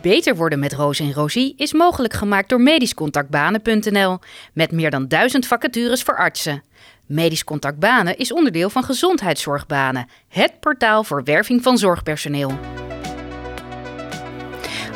[0.00, 4.18] Beter worden met Roos en Rosie is mogelijk gemaakt door medischcontactbanen.nl
[4.52, 6.62] met meer dan duizend vacatures voor artsen.
[7.06, 12.58] Medisch Contact Banen is onderdeel van Gezondheidszorgbanen, het portaal voor werving van zorgpersoneel.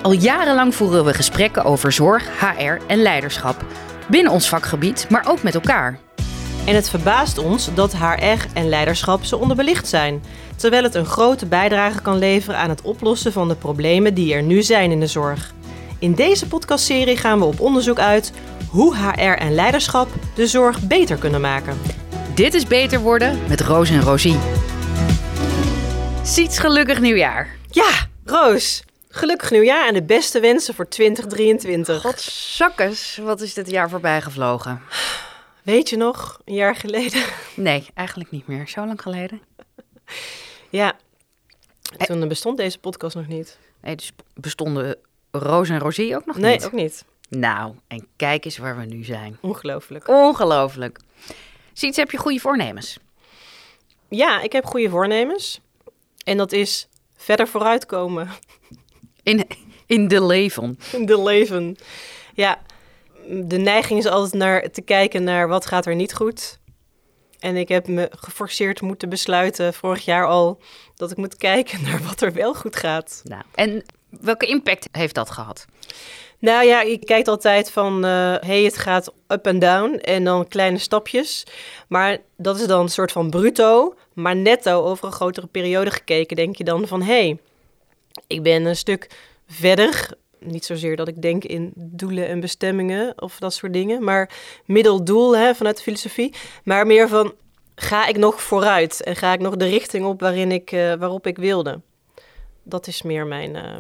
[0.02, 3.64] Al jarenlang voeren we gesprekken over zorg, HR en leiderschap.
[4.08, 5.98] Binnen ons vakgebied, maar ook met elkaar.
[6.64, 10.22] En het verbaast ons dat HR en leiderschap zo onderbelicht zijn,
[10.56, 14.42] terwijl het een grote bijdrage kan leveren aan het oplossen van de problemen die er
[14.42, 15.54] nu zijn in de zorg.
[15.98, 18.32] In deze podcastserie gaan we op onderzoek uit
[18.68, 21.78] hoe HR en leiderschap de zorg beter kunnen maken.
[22.34, 24.38] Dit is Beter Worden met Roos en Rosie.
[26.22, 27.48] Ziets gelukkig nieuwjaar.
[27.70, 27.90] Ja,
[28.24, 32.00] Roos, gelukkig nieuwjaar en de beste wensen voor 2023.
[32.00, 34.80] Godzakkes, wat is dit jaar voorbij gevlogen?
[35.62, 37.22] Weet je nog, een jaar geleden?
[37.56, 38.68] Nee, eigenlijk niet meer.
[38.68, 39.40] Zo lang geleden.
[40.70, 40.96] Ja,
[41.98, 43.58] toen bestond deze podcast nog niet.
[43.82, 44.96] Nee, dus bestonden
[45.30, 46.64] Roos en Rosie ook nog Nee, niet?
[46.64, 47.04] ook niet.
[47.28, 49.38] Nou, en kijk eens waar we nu zijn.
[49.40, 50.08] Ongelooflijk.
[50.08, 50.98] Ongelooflijk.
[51.72, 52.98] Ziets, heb je goede voornemens?
[54.08, 55.60] Ja, ik heb goede voornemens.
[56.24, 58.28] En dat is verder vooruitkomen
[59.22, 59.46] In,
[59.86, 60.78] in de leven.
[60.92, 61.76] in de leven.
[62.34, 62.62] Ja,
[63.28, 66.60] de neiging is altijd naar te kijken naar wat gaat er niet goed.
[67.38, 70.60] En ik heb me geforceerd moeten besluiten vorig jaar al
[70.94, 73.22] dat ik moet kijken naar wat er wel goed gaat.
[73.24, 73.84] Nou, en
[74.20, 75.66] welke impact heeft dat gehad?
[76.38, 80.48] Nou ja, je kijkt altijd van, hé, hey, het gaat up en down en dan
[80.48, 81.46] kleine stapjes.
[81.88, 86.36] Maar dat is dan een soort van bruto, maar netto over een grotere periode gekeken,
[86.36, 87.38] denk je dan van, hé, hey,
[88.26, 89.10] ik ben een stuk
[89.46, 90.10] verder.
[90.44, 94.30] Niet zozeer dat ik denk in doelen en bestemmingen of dat soort dingen, maar
[94.64, 96.34] middeldoel hè, vanuit de filosofie.
[96.64, 97.34] Maar meer van,
[97.74, 101.26] ga ik nog vooruit en ga ik nog de richting op waarin ik, eh, waarop
[101.26, 101.80] ik wilde.
[102.62, 103.76] Dat is meer mijn eh,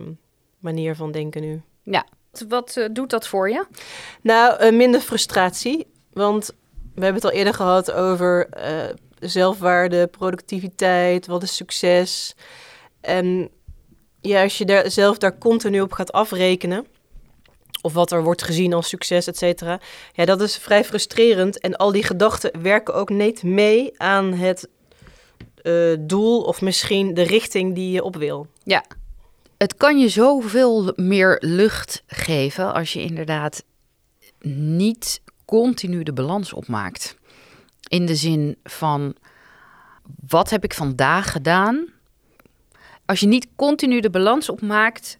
[0.58, 1.62] manier van denken nu.
[1.82, 2.06] Ja,
[2.48, 3.66] wat eh, doet dat voor je?
[4.22, 5.86] Nou, eh, minder frustratie.
[6.12, 6.54] Want
[6.94, 8.48] we hebben het al eerder gehad over
[9.18, 12.34] zelfwaarde, productiviteit, wat is succes.
[13.00, 13.50] En
[14.22, 16.86] ja, als je daar zelf daar continu op gaat afrekenen,
[17.82, 19.80] of wat er wordt gezien als succes, et cetera,
[20.12, 21.60] ja, dat is vrij frustrerend.
[21.60, 24.68] En al die gedachten werken ook niet mee aan het
[25.62, 28.46] eh, doel of misschien de richting die je op wil.
[28.64, 28.84] Ja,
[29.56, 33.64] het kan je zoveel meer lucht geven als je inderdaad
[34.40, 37.16] niet continu de balans opmaakt.
[37.88, 39.14] In de zin van,
[40.28, 41.86] wat heb ik vandaag gedaan?
[43.12, 45.16] Als je niet continu de balans opmaakt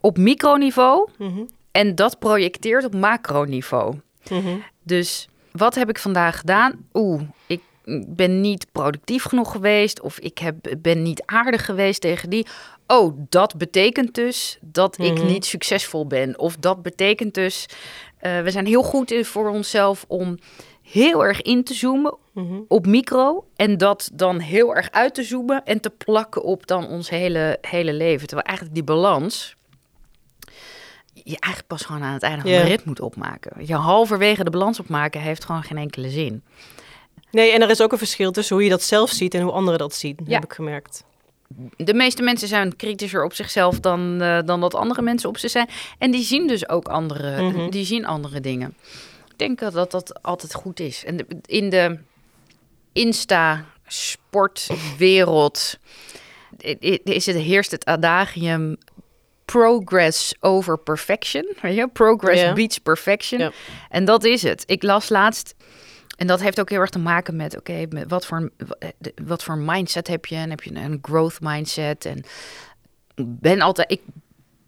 [0.00, 3.94] op microniveau Mhm, en dat projecteert op macroniveau.
[4.30, 4.56] mhm.
[4.82, 6.86] Dus wat heb ik vandaag gedaan?
[6.94, 7.60] Oeh, ik
[8.08, 10.00] ben niet productief genoeg geweest.
[10.00, 12.46] Of ik heb, ben niet aardig geweest tegen die.
[12.86, 15.26] Oh, dat betekent dus dat ik Mhm.
[15.26, 16.38] niet succesvol ben.
[16.38, 17.66] Of dat betekent dus.
[18.18, 20.38] eh, we zijn heel goed in voor onszelf om
[20.92, 22.60] heel erg in te zoomen Mhm.
[22.68, 23.44] op micro.
[23.56, 27.58] En dat dan heel erg uit te zoomen en te plakken op dan ons hele,
[27.60, 28.26] hele leven.
[28.26, 29.54] Terwijl eigenlijk die balans.
[31.12, 33.66] Je eigenlijk pas gewoon aan het einde van de rit moet opmaken.
[33.66, 36.42] Je halverwege de balans opmaken heeft gewoon geen enkele zin.
[37.30, 39.52] Nee, en er is ook een verschil tussen hoe je dat zelf ziet en hoe
[39.52, 40.34] anderen dat zien, Ja.
[40.34, 41.04] heb ik gemerkt.
[41.76, 45.48] De meeste mensen zijn kritischer op zichzelf dan, eh, dan dat andere mensen op ze
[45.48, 45.68] zijn.
[45.98, 47.70] En die zien dus ook andere, Mhm.
[47.70, 48.74] die zien andere dingen.
[49.40, 51.04] Denk dat dat, dat altijd goed is.
[51.04, 51.98] En de- in de
[52.92, 55.78] Insta-sportwereld
[57.04, 58.76] is het, heerst het adagium
[59.44, 61.54] progress over perfection.
[61.62, 61.88] Weet je?
[61.88, 63.40] Progress beats perfection.
[63.88, 64.62] En dat is het.
[64.66, 65.54] Ik las laatst
[66.16, 68.50] en dat heeft ook heel erg te maken met, oké, met wat voor
[69.24, 70.36] wat voor mindset heb je?
[70.36, 72.04] En heb je een growth mindset?
[72.04, 72.24] En
[73.24, 74.00] ben altijd, ik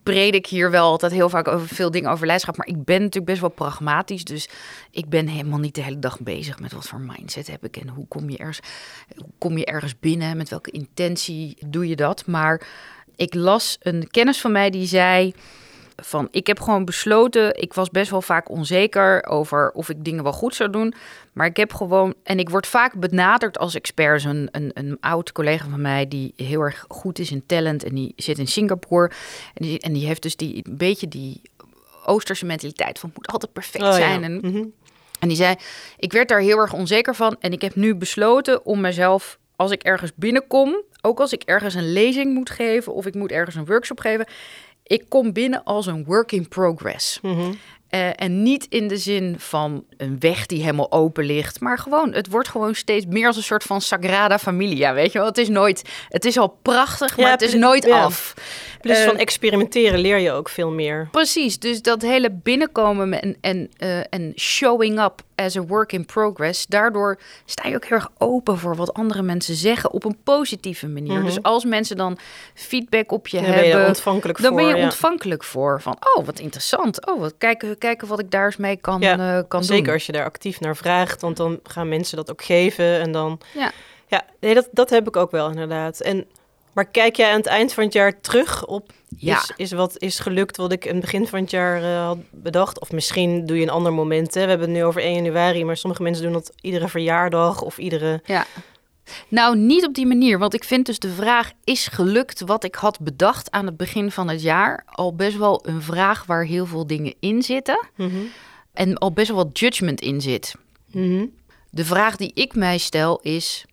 [0.02, 3.26] predik hier wel altijd heel vaak over veel dingen over leiderschap, maar ik ben natuurlijk
[3.26, 4.48] best wel pragmatisch, dus
[4.90, 7.88] ik ben helemaal niet de hele dag bezig met wat voor mindset heb ik en
[7.88, 8.60] hoe kom je ergens,
[9.16, 12.26] hoe kom je ergens binnen, met welke intentie doe je dat?
[12.26, 12.66] Maar
[13.16, 15.34] ik las een kennis van mij die zei
[15.96, 20.22] van ik heb gewoon besloten, ik was best wel vaak onzeker over of ik dingen
[20.22, 20.94] wel goed zou doen,
[21.32, 24.24] maar ik heb gewoon en ik word vaak benaderd als expert.
[24.24, 27.94] Een, een, een oud collega van mij die heel erg goed is in talent en
[27.94, 29.10] die zit in Singapore
[29.54, 31.40] en die, en die heeft dus die een beetje die
[32.04, 33.96] Oosterse mentaliteit van het moet altijd perfect Oh, ja.
[33.96, 34.64] zijn en Mhm.
[35.20, 35.54] en die zei,
[35.96, 39.70] ik werd daar heel erg onzeker van en ik heb nu besloten om mezelf, als
[39.70, 43.56] ik ergens binnenkom, ook als ik ergens een lezing moet geven of ik moet ergens
[43.56, 44.26] een workshop geven,
[44.82, 47.18] ik kom binnen als een work in progress.
[47.20, 47.52] Mhm.
[47.92, 52.12] Eh, en niet in de zin van een weg die helemaal open ligt, maar gewoon,
[52.12, 55.26] het wordt gewoon steeds meer als een soort van Sagrada Familia, weet je wel?
[55.26, 58.02] Het is nooit, het is al prachtig, maar Ja, het is nooit ja.
[58.02, 58.34] af.
[58.82, 61.08] Plus Eh, van experimenteren leer je ook veel meer.
[61.10, 66.06] Precies, dus dat hele binnenkomen en, en, eh, en showing up as a work in
[66.06, 70.16] progress, daardoor sta je ook heel erg open voor wat andere mensen zeggen op een
[70.24, 71.16] positieve manier.
[71.18, 71.24] Mhm.
[71.24, 72.18] Dus als mensen dan
[72.54, 74.60] feedback op je Daar ben je hebben, ontvankelijk dan voor.
[74.60, 74.82] ben je ja.
[74.84, 75.80] ontvankelijk voor.
[75.82, 77.06] Van, oh, wat interessant.
[77.06, 79.92] Oh, wat, kijken, kijken wat ik daar eens mee kan, Ja, eh, kan Zeker doen.
[79.94, 83.00] als je daar actief naar vraagt, want dan gaan mensen dat ook geven.
[83.00, 83.40] En dan.
[83.54, 83.72] Ja.
[84.06, 86.00] Ja, nee, dat, dat heb ik ook wel inderdaad.
[86.00, 86.26] En,
[86.72, 88.92] maar kijk jij aan het eind van het jaar terug op.
[89.16, 89.36] Ja.
[89.36, 92.18] Is, is wat is gelukt wat ik in het begin van het jaar eh, had
[92.30, 92.80] bedacht?
[92.80, 94.34] Of misschien doe je een ander moment.
[94.34, 94.42] Hè?
[94.42, 97.78] We hebben het nu over 1 januari, maar sommige mensen doen dat iedere verjaardag of
[97.78, 98.20] iedere.
[98.24, 98.46] Ja.
[99.28, 100.38] Nou, niet op die manier.
[100.38, 104.10] Want ik vind dus de vraag: is gelukt wat ik had bedacht aan het begin
[104.10, 104.84] van het jaar?
[104.86, 107.86] Al best wel een vraag waar heel veel dingen in zitten.
[107.96, 108.20] Mhm.
[108.72, 110.54] En al best wel wat judgment in zit.
[110.86, 111.26] Mhm.
[111.70, 113.64] De vraag die ik mij stel is: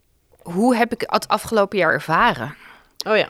[0.42, 2.54] hoe heb ik het afgelopen jaar ervaren?
[3.08, 3.28] Oh ja.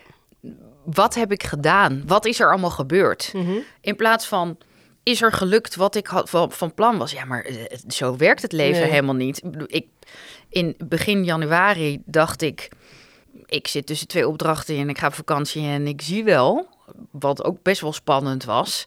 [0.84, 2.02] Wat heb ik gedaan?
[2.06, 3.30] Wat is er allemaal gebeurd?
[3.34, 3.58] Mhm.
[3.80, 4.58] In plaats van.
[5.02, 7.12] Is er gelukt wat ik had, van, van plan was?
[7.12, 8.90] Ja, maar eh, zo werkt het leven Nee.
[8.90, 9.42] helemaal niet.
[9.66, 9.86] Ik,
[10.48, 12.68] in begin januari dacht ik...
[13.46, 14.88] Ik zit tussen twee opdrachten in.
[14.88, 16.68] Ik ga op vakantie en ik zie wel.
[17.10, 18.84] Wat ook best wel spannend was.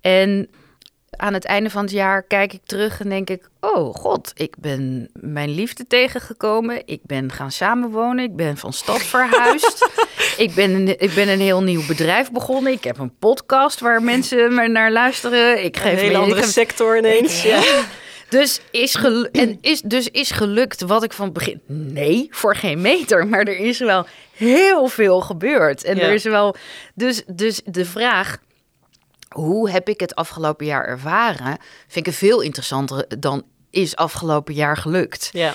[0.00, 0.48] En
[1.20, 3.48] aan het einde van het jaar kijk ik terug en denk ik...
[3.60, 6.82] Oh god, ik ben mijn liefde tegengekomen.
[6.86, 8.24] Ik ben gaan samenwonen.
[8.24, 9.88] Ik ben van stad verhuisd.
[10.44, 12.72] ik, ben een, ik ben een heel nieuw bedrijf begonnen.
[12.72, 15.64] Ik heb een podcast waar mensen me naar luisteren.
[15.64, 17.42] Ik Een geef hele me- andere heb- sector ineens.
[17.42, 17.62] Ja.
[18.28, 21.60] dus is, gelu- en is, dus is gelukt wat ik van het begin...
[21.66, 23.26] Nee, voor geen meter.
[23.26, 24.06] Maar er is wel
[24.36, 25.84] heel veel gebeurd.
[25.84, 26.02] En Ja.
[26.02, 26.56] er is wel...
[26.94, 28.38] Dus, dus de vraag...
[29.28, 31.58] Hoe heb ik het afgelopen jaar ervaren?
[31.88, 35.30] Vind ik veel interessanter dan is afgelopen jaar gelukt.
[35.32, 35.54] ja.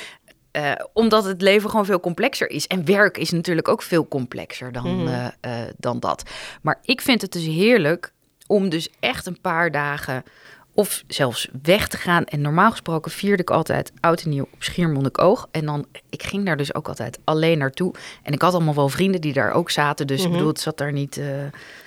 [0.51, 2.67] Eh, omdat het leven gewoon veel complexer is.
[2.67, 5.07] En werk is natuurlijk ook veel complexer dan, Mhm.
[5.07, 5.27] eh,
[5.61, 6.23] eh, dan dat.
[6.61, 8.13] Maar ik vind het dus heerlijk
[8.47, 10.23] om dus echt een paar dagen
[10.73, 12.25] of zelfs weg te gaan.
[12.25, 15.47] En normaal gesproken vierde ik altijd oud en nieuw op Schiermonnikoog.
[15.51, 17.93] En dan, ik ging daar dus ook altijd alleen naartoe.
[18.23, 20.07] En ik had allemaal wel vrienden die daar ook zaten.
[20.07, 20.33] Dus ik Mhm.
[20.33, 21.17] bedoel, het zat daar niet...
[21.17, 21.25] eh,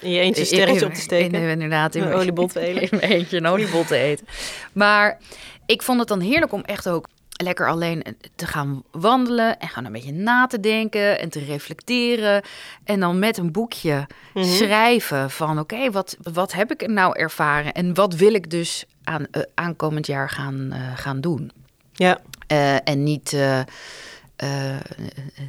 [0.00, 1.34] In je eentje sterretje op te steken.
[1.42, 1.94] in- inderdaad.
[1.94, 2.82] In Een oliebol te eten.
[2.82, 4.26] In mijn eentje een oliebol te eten.
[4.72, 5.18] Maar
[5.66, 7.08] ik vond het dan heerlijk om echt ook
[7.42, 8.04] lekker alleen
[8.36, 9.58] te gaan wandelen.
[9.58, 12.42] En gaan een beetje na te denken en te reflecteren.
[12.84, 14.44] En dan met een boekje Mhm.
[14.46, 15.58] schrijven van...
[15.58, 17.72] oké, wat, wat heb ik nou ervaren?
[17.72, 21.50] En wat wil ik dus aan, eh, aankomend jaar gaan, eh, gaan doen?
[21.92, 22.18] Ja.
[22.46, 23.36] Eh, en niet,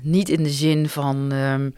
[0.01, 1.31] niet in de zin van...
[1.31, 1.69] ehm,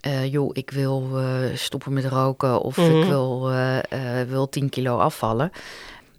[0.00, 1.10] eh, joh, ik wil
[1.54, 2.96] stoppen met roken of Mhm.
[3.00, 3.78] ik wil, eh,
[4.20, 5.50] eh, wil 10 kilo afvallen.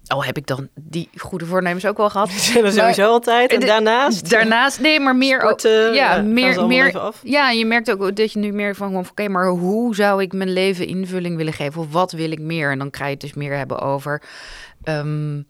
[0.10, 2.30] Al heb ik dan die goede voornemens ook wel gehad.
[2.50, 3.54] Zijn er sowieso altijd.
[3.54, 4.30] En daarnaast.
[4.30, 5.60] Daarnaast, nee, maar meer ook.
[5.60, 7.12] Sporten, ja, ja, meer, meer.
[7.24, 10.54] Ja, je merkt ook dat je nu meer van, oké, maar hoe zou ik mijn
[10.54, 11.82] leven invulling willen geven?
[11.82, 12.72] Of wat wil ik meer?
[12.72, 14.22] En dan ga je het dus meer hebben over.
[14.84, 15.42] ehm,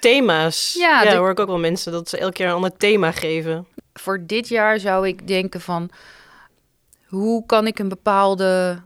[0.00, 0.74] Thema's.
[0.78, 3.10] Ja, Ja, de- hoor ik ook wel mensen dat ze elke keer een ander thema
[3.12, 3.66] geven.
[3.94, 5.90] voor dit jaar zou ik denken van
[7.06, 8.78] hoe kan ik een bepaalde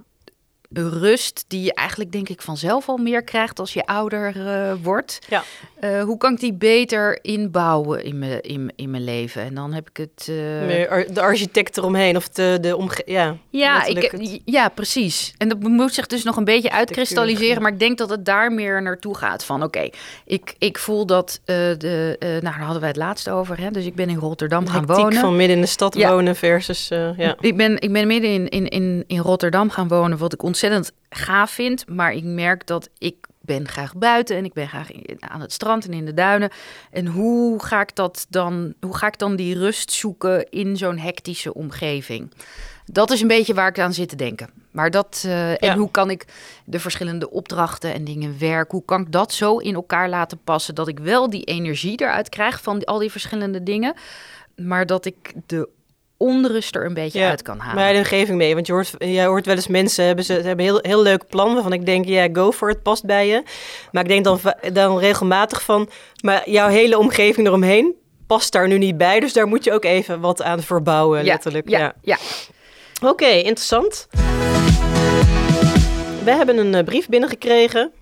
[0.72, 5.18] rust die je eigenlijk denk ik vanzelf al meer krijgt als je ouder eh, wordt.
[5.28, 5.42] Ja.
[5.80, 9.42] Eh, hoe kan ik die beter inbouwen in mijn, in, in mijn leven?
[9.42, 10.26] En dan heb ik het.
[10.28, 10.34] eh,
[10.66, 13.02] Meer de architect eromheen of de, de omge...
[13.06, 15.34] Ja, ja, ik, ja, precies.
[15.38, 17.62] En dat moet zich dus nog een beetje uitkristalliseren.
[17.62, 19.44] Maar ik denk dat het daar meer naartoe gaat.
[19.44, 19.88] Van oké,
[20.24, 21.40] ik, ik voel dat.
[21.44, 23.60] de, nou, daar hadden wij het laatst over.
[23.60, 23.70] Hè?
[23.70, 25.20] Dus ik ben in Rotterdam de gaan wonen.
[25.20, 26.10] van midden in de stad Ja.
[26.12, 26.88] wonen versus...
[27.16, 27.36] ja.
[27.40, 30.58] Ik ben, ik ben midden in, in, in, in Rotterdam gaan wonen, wat ik ontzettend
[31.08, 31.88] gaaf vind.
[31.88, 34.88] Maar ik merk dat ik ben graag buiten en ik ben graag
[35.18, 36.50] aan het strand en in de duinen.
[36.90, 40.98] En hoe ga ik dat dan, hoe ga ik dan die rust zoeken in zo'n
[40.98, 42.32] hectische omgeving?
[42.84, 44.50] Dat is een beetje waar ik aan zit te denken.
[44.70, 45.56] Maar dat, eh, Ja.
[45.58, 46.24] en hoe kan ik
[46.64, 50.74] de verschillende opdrachten en dingen werk, hoe kan ik dat zo in elkaar laten passen
[50.74, 53.94] dat ik wel die energie eruit krijg van al die verschillende dingen,
[54.56, 55.68] maar dat ik de
[56.20, 57.74] onrust er een beetje Ja, uit kan halen.
[57.74, 60.46] Maar de omgeving mee, want je hoort, jij hoort wel eens mensen hebben ze, ze
[60.46, 63.42] hebben heel, heel leuk plan waarvan ik denk, ja, go for it, past bij je.
[63.92, 64.40] Maar ik denk dan,
[64.72, 65.88] dan regelmatig van,
[66.22, 67.94] maar jouw hele omgeving eromheen
[68.26, 71.68] past daar nu niet bij, dus daar moet je ook even wat aan verbouwen, letterlijk.
[71.68, 71.94] Ja, Ja.
[72.02, 72.16] ja.
[73.08, 74.08] Oké, interessant.
[76.24, 77.92] We hebben een eh, brief binnengekregen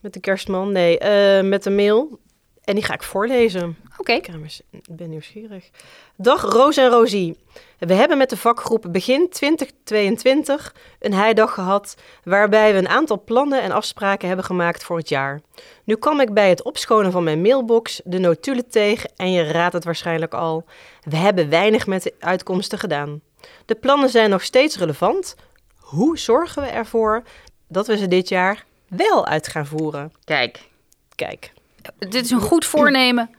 [0.00, 2.18] met de kerstman, nee, eh, met een mail.
[2.64, 3.76] En die ga ik voorlezen.
[3.96, 4.12] Oké.
[4.12, 5.70] Ik ben nieuwsgierig.
[6.16, 7.36] Dag Roos en Rosie.
[7.78, 13.62] We hebben met de vakgroep begin 2022 een heidag gehad waarbij we een aantal plannen
[13.62, 15.40] en afspraken hebben gemaakt voor het jaar.
[15.84, 19.72] Nu kwam ik bij het opschonen van mijn mailbox de notulen tegen en je raadt
[19.72, 20.64] het waarschijnlijk al.
[21.00, 23.20] We hebben weinig met de uitkomsten gedaan.
[23.66, 25.34] De plannen zijn nog steeds relevant.
[25.76, 27.22] hoe zorgen we ervoor
[27.68, 30.12] dat we ze dit jaar wel uit gaan voeren?
[30.24, 30.70] Kijk,
[31.14, 31.52] Kijk,
[31.98, 33.30] dit is een goed voornemen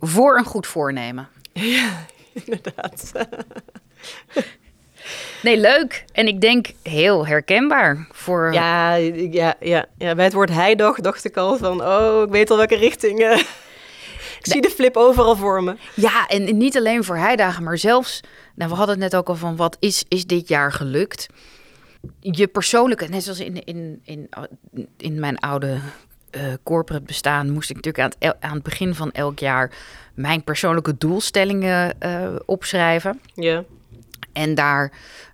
[0.00, 1.28] voor een goed voornemen.
[2.44, 3.12] inderdaad.
[5.42, 6.04] Nee, leuk.
[6.12, 8.52] En ik denk heel herkenbaar voor...
[8.52, 12.50] Ja, ja, ja, ja, bij het woord heidag dacht ik al van, oh, ik weet
[12.50, 13.18] al welke richting.
[13.18, 13.38] eh.
[14.38, 15.76] ik zie de flip overal voor me.
[15.94, 18.20] Ja, en niet alleen voor heidagen, maar zelfs...
[18.54, 21.26] Nou, we hadden het net ook al van, wat is, is dit jaar gelukt?
[22.20, 24.28] Je persoonlijke, net zoals in, in, in,
[24.96, 25.80] in mijn oude
[26.32, 27.50] eh, corporate bestaan...
[27.50, 29.70] moest ik natuurlijk aan het, aan het begin van elk jaar...
[30.14, 33.20] mijn persoonlijke doelstellingen eh, opschrijven.
[33.34, 33.64] Ja,
[34.32, 34.92] En daar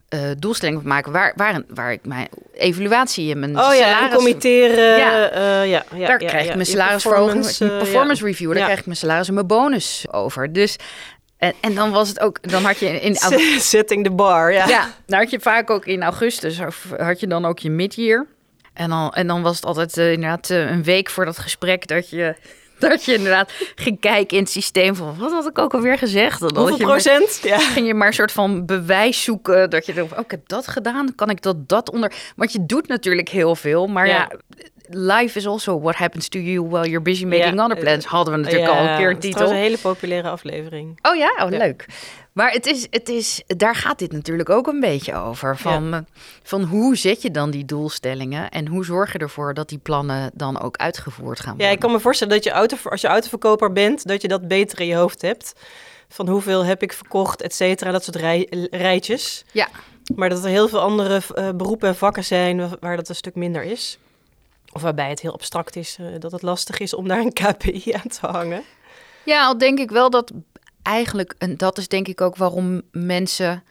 [0.09, 4.15] eh, doelstellingen van maken waar, waar, waar ik mijn evaluatie en mijn oh ja, salaris...
[4.15, 4.99] committeren.
[4.99, 5.17] Ja.
[5.17, 8.87] Ja, ja, ja, daar ja, krijg ik mijn salarisverhoging, performance, performance review, daar krijg ik
[8.87, 10.53] mijn salaris en mijn bonus over.
[10.53, 10.77] Dus,
[11.37, 13.15] en, en dan was het ook, dan had je in.
[13.61, 14.67] Setting the bar, ja.
[14.67, 18.27] ja, dan had je vaak ook in augustus, of had je dan ook je mid-year.
[18.79, 21.87] En dan, en dan was het altijd eh, inderdaad eh, een week voor dat gesprek
[21.87, 22.35] dat je,
[22.79, 26.41] dat je inderdaad ging kijken in het systeem van, wat had ik ook alweer gezegd?
[26.41, 27.41] Dan Hoeveel je maar- procent?
[27.43, 27.59] Ja.
[27.75, 30.67] ging je maar een soort van bewijs zoeken dat je denkt, oh, ik heb dat
[30.67, 32.13] gedaan, kan ik dat dat onder?
[32.37, 34.31] Want je doet natuurlijk heel veel, maar ja, Ja.
[34.91, 38.05] Life is also what happens to you while you're busy making Ja, other plans.
[38.05, 39.51] Hadden we natuurlijk al een keer een Het is titel.
[39.51, 40.99] een hele populaire aflevering.
[41.03, 41.59] Oh ja, oh Ja.
[41.59, 41.87] leuk.
[42.33, 45.57] Maar het is, het is, daar gaat dit natuurlijk ook een beetje over.
[45.57, 46.01] Van, eh,
[46.43, 50.31] van hoe zet je dan die doelstellingen en hoe zorg je ervoor dat die plannen
[50.35, 51.67] dan ook uitgevoerd gaan worden?
[51.67, 54.49] Ja, ik kan me voorstellen dat je auto, als je autoverkoper bent, dat je dat
[54.49, 55.53] beter in je hoofd hebt.
[56.09, 59.45] Van hoeveel heb ik verkocht, et cetera, dat soort rij, rijtjes.
[59.53, 59.69] Ja.
[60.15, 63.15] Maar dat er heel veel andere eh, beroepen en vakken zijn wa- waar dat een
[63.15, 63.99] stuk minder is.
[64.73, 67.93] Of waarbij het heel abstract is, eh, dat het lastig is om daar een KPI
[67.93, 68.63] aan te hangen.
[69.25, 70.33] Ja, al denk ik wel dat
[70.83, 73.63] eigenlijk, en dat is denk ik ook waarom mensen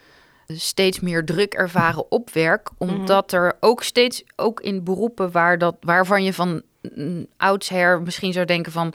[0.47, 5.75] steeds meer druk ervaren op werk, omdat er ook steeds, ook in beroepen waar dat,
[5.79, 6.61] waarvan je van
[6.95, 8.93] mm, oudsher misschien zou denken van,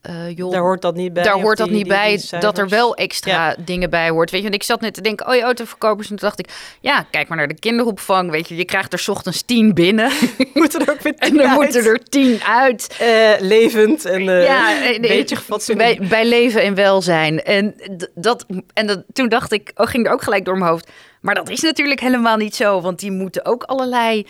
[0.00, 1.22] eh joh, Daar hoort dat niet bij.
[1.22, 4.30] daar hoort dat niet die- bij, die dat er wel extra dingen bij hoort.
[4.30, 6.48] Weet je, want ik zat net te denken, oh je autoverkopers, en toen dacht ik,
[6.80, 10.10] ja, kijk maar naar de kinderopvang, weet je, je krijgt er 's ochtends tien binnen
[10.54, 12.96] moeten er ook weer en dan moeten er tien uit.
[13.00, 15.98] Eh, levend en eh ja, een en- beetje en- gefatsoeneerd.
[15.98, 17.42] bij, bij leven en welzijn.
[17.42, 17.74] En,
[18.14, 20.90] dat, en dat, toen dacht ik, oh, ging er ook gelijk door mijn hoofd.
[21.20, 24.26] Maar dat is natuurlijk helemaal niet zo, want die moeten ook allerlei.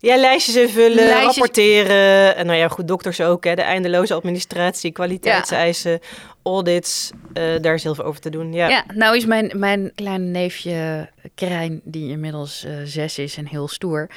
[0.00, 2.36] Ja, lijstjes invullen, Lijstjes- rapporteren.
[2.36, 3.44] En nou ja, goed, dokters ook.
[3.44, 6.00] Hè, de eindeloze administratie, kwaliteitseisen,
[6.42, 7.10] audits.
[7.32, 8.52] eh, daar is heel veel over te doen.
[8.52, 8.68] Ja.
[8.68, 13.68] Ja, nou is mijn, mijn kleine neefje Krijn, die inmiddels eh, zes is en heel
[13.68, 14.08] stoer.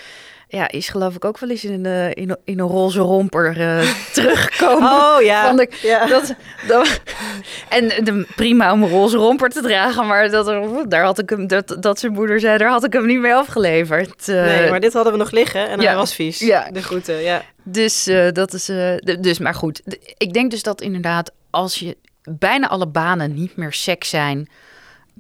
[0.53, 3.59] Ja, is geloof ik ook wel eens in een, in, een- in een roze romper
[3.61, 4.91] eh, teruggekomen.
[4.91, 5.47] Oh ja.
[5.47, 6.05] Vond ik, ja.
[6.07, 6.35] Dat,
[6.67, 7.01] dat,
[7.69, 11.29] en de, prima om een roze romper te dragen, maar dat, er, daar had ik
[11.29, 14.27] hem, dat, dat zijn moeder zei, daar had ik hem niet mee afgeleverd.
[14.29, 15.85] Eh, nee, maar dit hadden we nog liggen en ja.
[15.87, 16.39] hij was vies.
[16.39, 16.69] Ja.
[16.71, 17.41] De groeten, ja.
[17.63, 18.69] Dus eh, dat is.
[18.69, 19.81] eh, dus, maar goed.
[20.17, 24.49] Ik denk dus dat inderdaad, als je bijna alle banen niet meer seks zijn.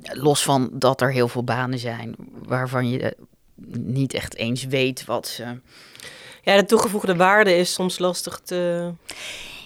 [0.03, 3.11] Los van dat er heel veel banen zijn waarvan je eh,
[3.77, 5.43] niet echt eens weet wat ze.
[6.43, 8.91] Ja, de toegevoegde waarde is soms lastig te...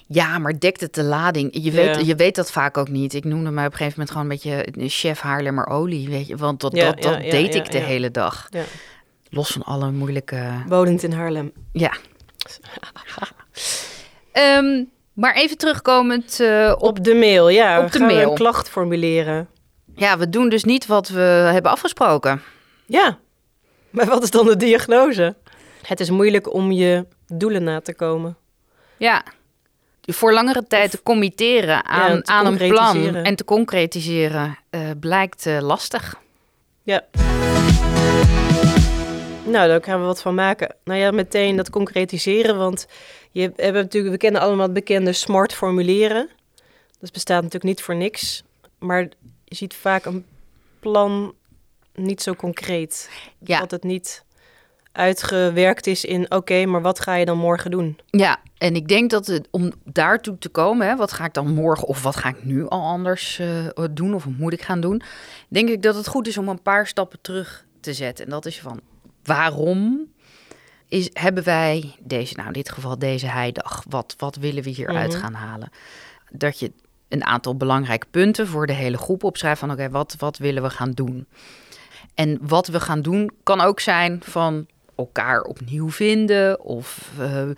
[0.07, 1.49] Ja, maar dekt het de lading?
[1.63, 2.01] Je weet, Ja.
[2.05, 3.13] je weet dat vaak ook niet.
[3.13, 6.35] Ik noemde mij op een gegeven moment gewoon een beetje chef Haarlemmer olie, weet je,
[6.37, 8.47] want dat, Ja, dat, dat ja, deed ik de hele dag.
[8.49, 8.63] Ja.
[9.29, 10.63] Los van alle moeilijke.
[10.67, 11.51] Wonend in Haarlem.
[11.71, 11.93] Ja.
[14.31, 14.83] Ehm,
[15.13, 17.83] maar even terugkomend eh, op Op de mail, ja.
[17.83, 18.29] Op de mail.
[18.29, 19.47] een klacht formuleren.
[19.95, 22.41] Ja, we doen dus niet wat we hebben afgesproken.
[22.85, 23.17] Ja.
[23.95, 25.35] Maar wat is dan de diagnose?
[25.81, 28.37] Het is moeilijk om je doelen na te komen.
[28.97, 29.23] Ja.
[30.01, 35.45] Voor langere tijd te committeren aan, te aan een plan en te concretiseren eh, blijkt
[35.45, 36.21] eh, lastig.
[36.83, 37.05] Ja.
[39.45, 40.75] Nou, daar gaan we wat van maken.
[40.83, 42.87] Nou ja, meteen dat concretiseren, want
[43.31, 46.29] je hebt natuurlijk, we kennen allemaal het bekende smart formuleren.
[46.99, 48.43] Dat bestaat natuurlijk niet voor niks,
[48.79, 49.09] maar
[49.43, 50.25] je ziet vaak een
[50.79, 51.33] plan
[51.95, 53.09] niet zo concreet.
[53.39, 53.59] Ja.
[53.59, 54.23] Dat het niet
[54.91, 57.99] uitgewerkt is in, oké, maar wat ga je dan morgen doen?
[58.09, 61.53] Ja, en ik denk dat het, om daartoe te komen, hè, wat ga ik dan
[61.53, 64.79] morgen of wat ga ik nu al anders eh, doen of wat moet ik gaan
[64.81, 65.01] doen,
[65.47, 68.25] denk ik dat het goed is om een paar stappen terug te zetten.
[68.25, 68.79] En dat is van
[69.23, 70.07] waarom
[70.87, 75.11] is, hebben wij deze, nou in dit geval deze heidag, wat, wat willen we hieruit
[75.11, 75.21] Mhm.
[75.21, 75.69] gaan halen?
[76.31, 76.71] Dat je
[77.07, 80.69] een aantal belangrijke punten voor de hele groep opschrijft van oké, wat, wat willen we
[80.69, 81.27] gaan doen?
[82.15, 87.55] En wat we gaan doen kan ook zijn van elkaar opnieuw vinden of eh, eh,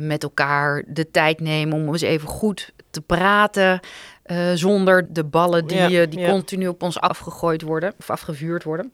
[0.00, 3.80] met elkaar de tijd nemen om eens even goed te praten
[4.22, 6.30] eh, zonder de ballen die, Ja, die ja.
[6.30, 8.92] continu op ons afgegooid worden of afgevuurd worden.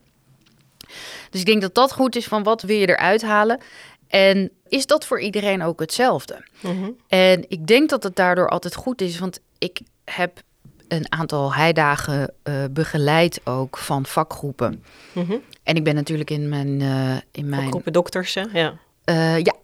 [1.31, 3.61] Dus ik denk dat dat goed is van wat wil je eruit halen.
[4.09, 6.45] En is dat voor iedereen ook hetzelfde?
[6.61, 6.91] Mhm.
[7.09, 10.41] En ik denk dat het daardoor altijd goed is, want ik heb
[10.89, 14.85] een aantal heidagen eh, begeleid ook van vakgroepen.
[15.13, 15.37] Mhm.
[15.63, 16.81] En ik ben natuurlijk in mijn...
[16.81, 18.43] eh, in mijn Groepen dokters, hè?
[18.53, 18.79] Ja.
[19.05, 19.55] eh, ja,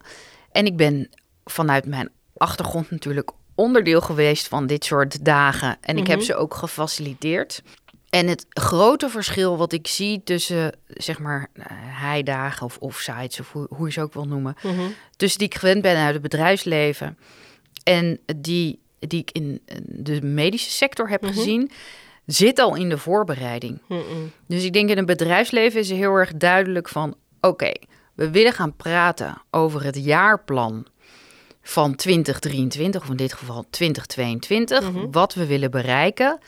[0.51, 1.09] en ik ben
[1.45, 5.77] vanuit mijn achtergrond natuurlijk onderdeel geweest van dit soort dagen.
[5.81, 6.25] En ik heb Mhm.
[6.25, 7.61] ze ook gefaciliteerd.
[8.09, 11.47] En het grote verschil wat ik zie tussen, zeg maar,
[11.99, 14.81] heidagen of offsites, of hoe, hoe je ze ook wil noemen, Mhm.
[15.15, 17.17] tussen die ik gewend ben uit het bedrijfsleven
[17.83, 21.33] en die, die ik in de medische sector heb Mhm.
[21.33, 21.71] gezien,
[22.25, 23.81] zit al in de voorbereiding.
[24.47, 27.15] Dus ik denk in het bedrijfsleven is er heel erg duidelijk van...
[27.41, 27.71] oké,
[28.13, 30.85] we willen gaan praten over het jaarplan
[31.61, 33.01] van 2023...
[33.01, 35.11] of in dit geval 2022, Mhm.
[35.11, 36.39] wat we willen bereiken.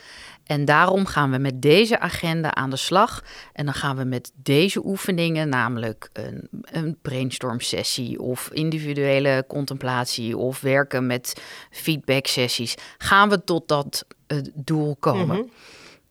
[0.47, 3.23] En daarom gaan we met deze agenda aan de slag.
[3.53, 8.19] En dan gaan we met deze oefeningen, namelijk een, een brainstorm sessie...
[8.19, 12.75] of individuele contemplatie of werken met feedback sessies...
[12.97, 15.37] gaan we tot dat eh, doel komen.
[15.37, 15.47] Mhm.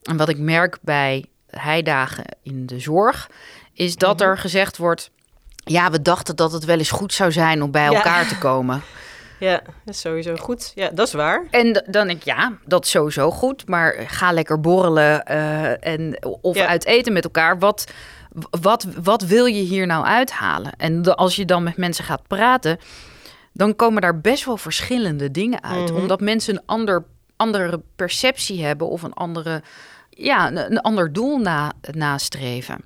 [0.02, 3.31] En wat ik merk bij heidagen in de zorg,
[3.73, 4.28] is dat Mhm.
[4.28, 5.11] er gezegd wordt:
[5.64, 7.97] ja, we dachten dat het wel eens goed zou zijn om bij Ja.
[7.97, 8.83] elkaar te komen.
[9.38, 10.73] Ja, dat is sowieso goed.
[10.75, 11.47] Ja, dat is waar.
[11.50, 16.19] En dan denk ik, ja, dat is sowieso goed, maar ga lekker borrelen eh, en,
[16.40, 16.66] of Ja.
[16.66, 17.59] uit eten met elkaar.
[17.59, 17.85] Wat,
[18.61, 20.73] wat, wat wil je hier nou uithalen?
[20.76, 22.78] En de- als je dan met mensen gaat praten,
[23.52, 25.90] dan komen daar best wel verschillende dingen uit.
[25.90, 26.00] Mhm.
[26.00, 27.05] Omdat mensen een ander,
[27.37, 29.62] andere perceptie hebben of een, andere,
[30.11, 32.85] ja, een, een ander doel na, nastreven.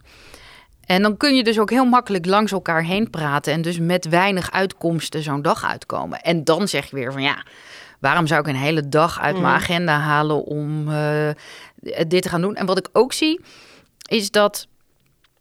[0.91, 4.09] En dan kun je dus ook heel makkelijk langs elkaar heen praten en dus met
[4.09, 6.21] weinig uitkomsten zo'n dag uitkomen.
[6.21, 7.45] En dan zeg je weer van ja,
[7.99, 9.55] waarom zou ik een hele dag uit mijn Mhm.
[9.55, 11.29] agenda halen om eh,
[12.09, 12.55] dit te gaan doen?
[12.55, 13.41] En wat ik ook zie,
[14.09, 14.67] is dat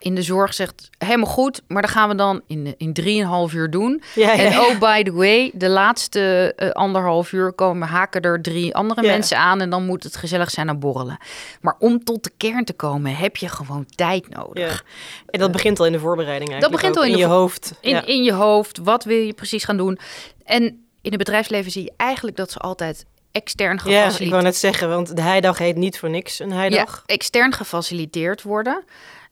[0.01, 3.69] in de zorg zegt helemaal goed, maar dan gaan we dan in, in drieënhalf uur
[3.69, 4.01] doen.
[4.15, 8.41] Ja, ja, En oh, by the way, de laatste eh, anderhalf uur komen haken er
[8.41, 9.11] drie andere Ja.
[9.11, 11.17] mensen aan en dan moet het gezellig zijn aan borrelen.
[11.61, 14.85] Maar om tot de kern te komen heb je gewoon tijd nodig.
[15.29, 16.81] En dat begint al in de voorbereiding eigenlijk.
[16.81, 17.73] begint ook, al in je hoofd.
[17.81, 19.99] In, in je hoofd, wat wil je precies gaan doen?
[20.43, 20.63] En
[21.01, 24.55] in het bedrijfsleven zie je eigenlijk dat ze altijd extern ja, ik gefaciliteerd wou net
[24.55, 27.03] zeggen, want de heidag heet niet voor niks een heidag.
[27.05, 28.83] ja, extern gefaciliteerd worden.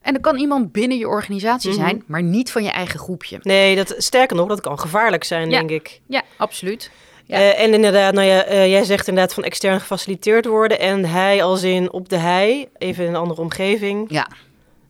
[0.02, 1.80] En dan kan iemand binnen je organisatie Mhm.
[1.80, 3.40] zijn, maar niet van je eigen groepje.
[3.42, 5.58] Nee, dat, sterker nog, dat kan gevaarlijk zijn, Ja.
[5.58, 6.02] denk ik.
[6.08, 6.92] Ja, absoluut.
[7.26, 7.38] Ja.
[7.38, 10.80] Eh, en inderdaad, nou ja, eh, jij zegt inderdaad van extern gefaciliteerd worden.
[10.80, 14.06] En hij als in op de hei, even in een andere omgeving.
[14.12, 14.28] Ja,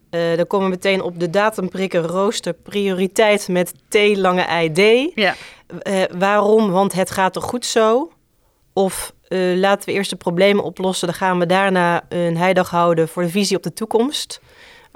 [0.10, 5.12] Eh, dan komen we meteen op de datumprikken rooster prioriteit met T lange ID.
[5.15, 5.36] ja.
[6.17, 6.72] Waarom?
[6.72, 8.12] Want het gaat toch goed zo?
[8.74, 9.13] Of
[9.56, 13.30] laten we eerst de problemen oplossen, dan gaan we daarna een heidag houden voor de
[13.30, 14.39] visie op de toekomst.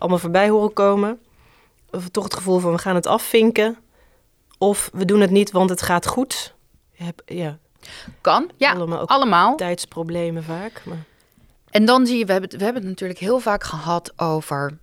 [0.02, 1.20] Allemaal voorbij horen komen.
[1.92, 3.78] Of toch het gevoel van we gaan het afvinken.
[4.58, 6.54] Of we doen het niet, want het gaat goed.
[7.26, 7.58] Ja,
[8.22, 8.52] kan.
[8.58, 8.74] Ja,
[9.06, 10.82] allemaal tijdsproblemen vaak.
[10.86, 11.04] Maar...
[11.70, 14.78] En dan zie je, we hebben, het, we hebben het natuurlijk heel vaak gehad over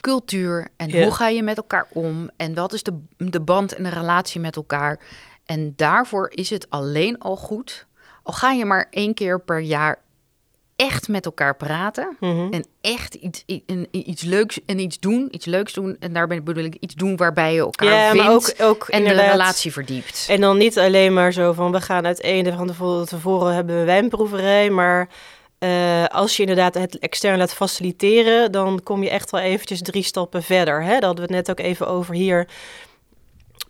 [0.00, 1.02] cultuur en Ja.
[1.02, 4.40] hoe ga je met elkaar om en wat is de, de band en de relatie
[4.40, 5.00] met elkaar.
[5.44, 7.86] En daarvoor is het alleen al goed,
[8.22, 9.98] al ga je maar één keer per jaar
[10.80, 12.52] echt met elkaar praten Mhm.
[12.52, 15.96] en echt iets, een- iets leuks en iets doen, iets leuks doen.
[16.00, 19.04] En daarbij bedoel ik iets doen waarbij je elkaar Ja, vindt maar ook, ook en
[19.04, 20.26] de relatie verdiept.
[20.28, 23.78] En dan niet alleen maar zo van we gaan uit ene van tevoren, tevoren hebben
[23.78, 25.08] we wijnproeverij, maar
[25.58, 30.02] eh, als je inderdaad het extern laat faciliteren, dan kom je echt wel eventjes drie
[30.02, 30.82] stappen verder.
[30.82, 30.92] Hè?
[30.94, 32.48] Dat hadden we het net ook even over hier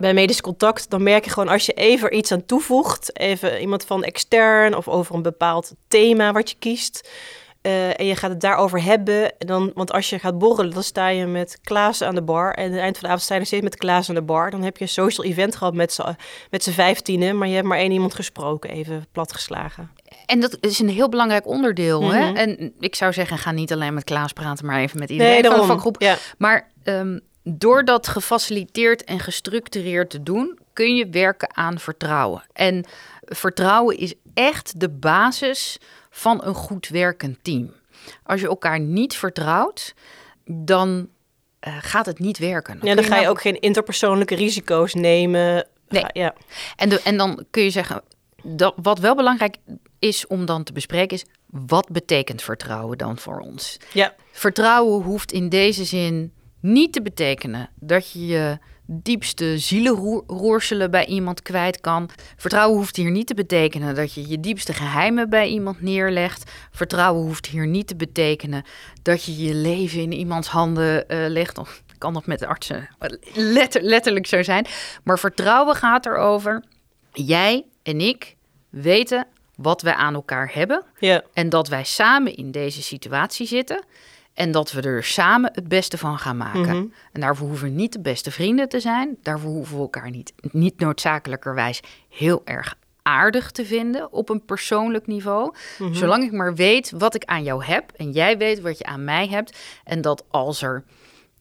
[0.00, 0.90] bij medisch contact.
[0.90, 4.88] Dan merk je gewoon als je even iets aan toevoegt, even iemand van extern of
[4.88, 7.08] over een bepaald thema wat je kiest.
[7.62, 9.38] eh, en je gaat het daarover hebben.
[9.38, 12.52] En dan, want als je gaat borrelen, dan sta je met Klaas aan de bar.
[12.54, 14.22] En aan het eind van de avond sta je nog steeds met Klaas aan de
[14.22, 14.50] bar.
[14.50, 16.16] Dan heb je een social event gehad met z'n
[16.50, 17.38] met z'n vijftienen.
[17.38, 19.90] Maar je hebt maar één iemand gesproken, even platgeslagen.
[20.26, 22.02] En dat is een heel belangrijk onderdeel.
[22.12, 22.26] hè?
[22.30, 22.36] Mhm.
[22.36, 25.50] En ik zou zeggen, ga niet alleen met Klaas praten, maar even met iedereen Nee,
[25.50, 26.00] van de vakgroep.
[26.00, 26.16] Ja.
[26.38, 32.42] Maar ehm, door dat gefaciliteerd en gestructureerd te doen, kun je werken aan vertrouwen.
[32.53, 32.85] En
[33.22, 35.79] vertrouwen is echt de basis
[36.11, 37.72] van een goed werkend team.
[38.22, 39.94] Als je elkaar niet vertrouwt,
[40.44, 41.09] dan
[41.61, 42.79] eh, gaat het niet werken.
[42.83, 45.66] ja, dan kun ga je nou- ook geen interpersoonlijke risico's nemen.
[45.88, 46.05] Nee.
[46.12, 46.35] Ja.
[46.76, 48.03] En, de, en dan kun je zeggen,
[48.42, 49.57] dat, wat wel belangrijk
[49.98, 53.76] is om dan te bespreken, is wat betekent vertrouwen dan voor ons?
[53.92, 58.59] ja, Vertrouwen hoeft in deze zin niet te betekenen dat je je
[58.92, 62.11] diepste zielenroerselen bij iemand kwijt kan.
[62.37, 66.51] Vertrouwen hoeft hier niet te betekenen dat je je diepste geheimen bij iemand neerlegt.
[66.70, 68.64] Vertrouwen hoeft hier niet te betekenen
[69.03, 71.59] dat je je leven in iemands handen eh, legt.
[71.59, 72.88] Of kan dat met de artsen
[73.35, 74.66] letter, letterlijk zo zijn.
[75.05, 76.64] Maar vertrouwen gaat erover.
[77.12, 78.37] Jij en ik
[78.70, 80.85] weten wat wij aan elkaar hebben.
[80.99, 81.23] Ja.
[81.33, 83.85] En dat wij samen in deze situatie zitten.
[84.34, 86.60] En dat we er samen het beste van gaan maken.
[86.60, 86.84] Mhm.
[87.12, 89.16] En daarvoor hoeven we niet de beste vrienden te zijn.
[89.22, 95.06] Daarvoor hoeven we elkaar niet, niet noodzakelijkerwijs heel erg aardig te vinden op een persoonlijk
[95.06, 95.54] niveau.
[95.78, 95.94] Mhm.
[95.94, 99.04] Zolang ik maar weet wat ik aan jou heb en jij weet wat je aan
[99.04, 99.58] mij hebt.
[99.84, 100.84] En dat als er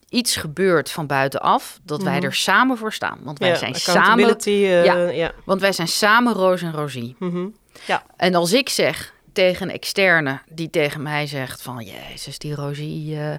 [0.09, 3.19] iets gebeurt van buitenaf, dat wij er samen voor staan.
[3.23, 3.57] Want wij Mhm.
[3.59, 4.37] Ja, zijn samen.
[4.39, 4.95] eh, Ja.
[5.09, 5.31] ja.
[5.45, 7.15] Want wij zijn samen Roos en Rosie.
[7.19, 7.47] Mhm.
[7.87, 8.03] Ja.
[8.17, 13.15] En als ik zeg tegen een externe die tegen mij zegt van Jezus, die Rosie.
[13.15, 13.31] eh,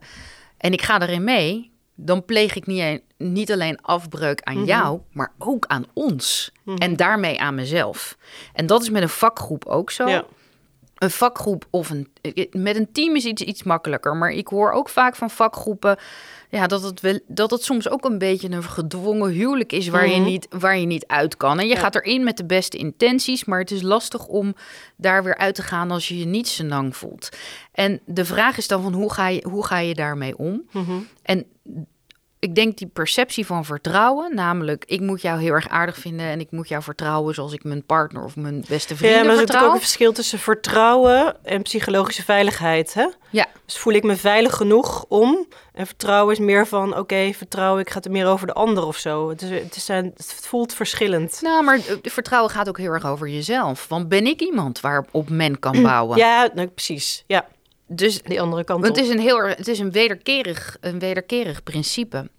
[0.59, 5.33] en ik ga erin mee, dan pleeg ik niet, niet alleen afbreuk aan jou, maar
[5.39, 6.53] ook aan ons.
[6.79, 8.17] En daarmee aan mezelf.
[8.53, 10.09] En dat is met een vakgroep ook zo.
[10.09, 10.25] Ja.
[11.01, 12.09] Een vakgroep of een.
[12.53, 14.17] Met een team is iets, iets makkelijker.
[14.17, 15.97] Maar ik hoor ook vaak van vakgroepen.
[16.51, 20.09] Ja, dat het, wel, dat het soms ook een beetje een gedwongen huwelijk is waar,
[20.09, 20.25] je, Mhm.
[20.25, 21.59] niet, waar je niet uit kan.
[21.59, 21.81] En je Ja.
[21.81, 24.55] gaat erin met de beste intenties, maar het is lastig om
[24.97, 27.29] daar weer uit te gaan als je je niet senang voelt.
[27.73, 30.63] En de vraag is dan van hoe ga je, hoe ga je daarmee om?
[30.73, 30.93] Mhm.
[31.23, 31.47] En
[32.41, 36.41] ik denk die perceptie van vertrouwen, namelijk ik moet jou heel erg aardig vinden en
[36.41, 39.33] ik moet jou vertrouwen zoals ik mijn partner of mijn beste Ja, vrienden maar er
[39.35, 39.67] is vertrouw.
[39.69, 42.95] ook een verschil tussen vertrouwen en psychologische veiligheid.
[42.95, 43.07] Hè?
[43.31, 45.47] Ja, Dus voel ik me veilig genoeg om?
[45.73, 48.97] En vertrouwen is meer van, oké, vertrouwen, ik ga het meer over de ander of
[48.97, 49.29] zo.
[49.29, 51.39] Het, is, het, is een, het voelt verschillend.
[51.43, 53.89] nou, maar eh, vertrouwen gaat ook heel erg over jezelf.
[53.89, 56.19] Want ben ik iemand waarop men kan bouwen?
[56.19, 57.25] Ja, nou, precies.
[57.27, 57.47] Ja,
[57.93, 61.63] Dus die andere kant Want het is een heel het is een wederkerig, een wederkerig
[61.63, 62.31] principe.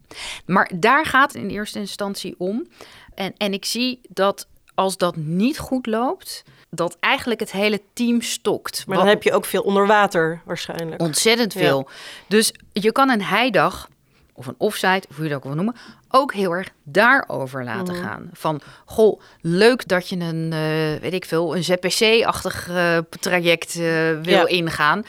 [0.46, 2.68] Maar daar gaat het in eerste instantie om.
[3.16, 8.22] En, en ik zie dat als dat niet goed loopt, dat eigenlijk het hele team
[8.22, 8.84] stokt.
[8.88, 11.02] Maar dan Wat- heb je ook veel onder water waarschijnlijk.
[11.02, 11.60] Ontzettend Ja.
[11.60, 11.90] veel.
[12.28, 13.90] Dus je kan een heidag
[14.34, 15.76] of een offsite, of hoe je dat ook wil noemen,
[16.12, 18.04] ook heel erg daarover laten Mhm.
[18.04, 18.30] gaan.
[18.34, 23.82] Van, goh, leuk dat je een, eh, weet ik veel, een ZPC-achtig eh, traject eh,
[24.22, 24.48] wil Ja.
[24.48, 25.04] ingaan.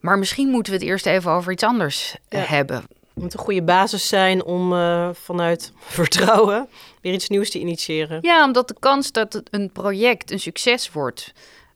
[0.00, 2.38] Maar misschien moeten we het eerst even over iets anders Ja.
[2.38, 2.76] hebben.
[2.76, 4.68] Het moet een goede basis zijn om
[5.14, 6.68] vanuit vertrouwen
[7.00, 8.18] weer iets nieuws te initiëren.
[8.22, 11.32] Ja, omdat de kans dat een project een succes wordt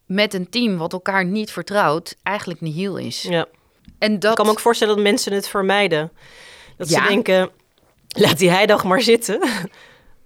[0.07, 3.23] met een team wat elkaar niet vertrouwt, eigenlijk nihil is.
[3.23, 3.47] Ja.
[3.99, 6.13] En dat Ik kan me ook voorstellen dat mensen het vermijden.
[6.77, 7.03] Dat Ja.
[7.03, 7.51] ze denken,
[8.15, 9.41] laat die heidag maar zitten.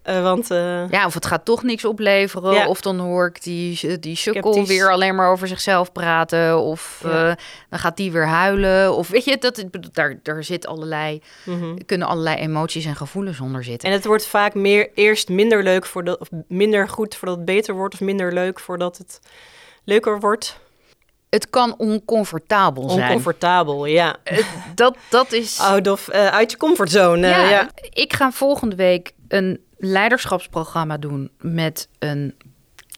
[0.08, 2.54] Eh, want eh, Ja, of het gaat toch niks opleveren.
[2.54, 2.66] Ja.
[2.68, 6.58] Of dan hoor ik die, die sukkel weer alleen maar over zichzelf praten.
[6.58, 7.30] Of Ja.
[7.30, 7.36] eh,
[7.68, 8.94] dan gaat die weer huilen.
[8.94, 11.76] Of weet je, dat, daar, daar zit allerlei, mhm.
[11.86, 13.88] kunnen allerlei emoties en gevoelens onder zitten.
[13.88, 17.74] En het wordt vaak meer eerst minder leuk voordat, of minder goed voordat het beter
[17.74, 19.20] wordt, of minder leuk voordat het
[19.84, 20.60] leuker wordt.
[21.30, 23.06] Het kan oncomfortabel zijn.
[23.08, 24.16] Oncomfortabel, ja.
[24.74, 25.58] Dat, dat is...
[25.60, 27.26] Out of, eh, uit je comfortzone.
[27.26, 27.70] ja, ja.
[27.90, 32.34] Ik ga volgende week een leiderschapsprogramma doen met een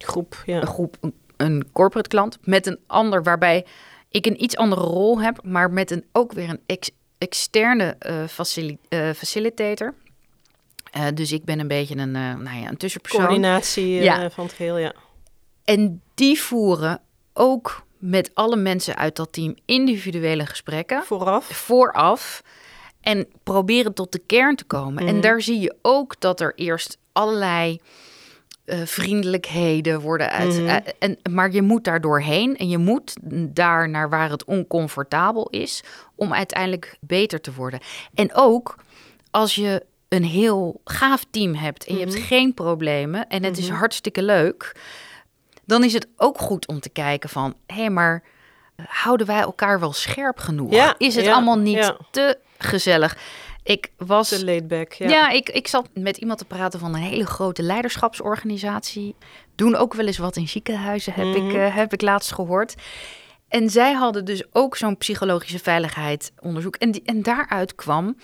[0.04, 0.60] Groep, ja.
[0.60, 3.66] een groep, een, een corporate klant, met een ander waarbij
[4.08, 8.26] ik een iets andere rol heb, maar met een ook weer een ex- externe eh,
[8.26, 9.94] facili- eh, facilitator.
[11.14, 13.20] Dus ik ben een beetje een, nou ja, een tussenpersoon.
[13.20, 14.30] Coördinatie Ja.
[14.30, 14.92] van het geheel, ja.
[15.64, 17.00] En die voeren
[17.32, 21.46] ook met alle mensen uit dat team individuele gesprekken Vooraf.
[21.46, 22.42] vooraf
[23.00, 25.06] en proberen tot de kern te komen.
[25.06, 25.20] En Mhm.
[25.22, 27.80] daar zie je ook dat er eerst allerlei
[28.64, 30.54] eh, vriendelijkheden worden uit.
[30.58, 30.66] Mhm.
[30.66, 33.14] eh, en, maar je moet daar doorheen en je moet
[33.48, 35.82] daar naar waar het oncomfortabel is
[36.14, 37.80] om uiteindelijk beter te worden.
[38.14, 38.74] En ook
[39.30, 43.68] als je een heel gaaf team hebt en je hebt geen problemen en het is
[43.68, 44.76] hartstikke leuk,
[45.64, 48.22] dan is het ook goed om te kijken van, hé, maar
[48.76, 50.72] eh, houden wij elkaar wel scherp genoeg?
[50.72, 51.96] Ja, is het ja, allemaal niet ja.
[52.10, 53.16] te gezellig?
[53.62, 55.08] Ik was Te laid back, ja.
[55.08, 59.14] ja, ik, ik zat met iemand te praten van een hele grote leiderschapsorganisatie.
[59.54, 62.74] Doen ook wel eens wat in ziekenhuizen, heb, ik, eh, heb ik laatst gehoord.
[63.48, 66.76] En zij hadden dus ook zo'n psychologische veiligheid onderzoek.
[66.76, 68.16] En, die, en daaruit kwam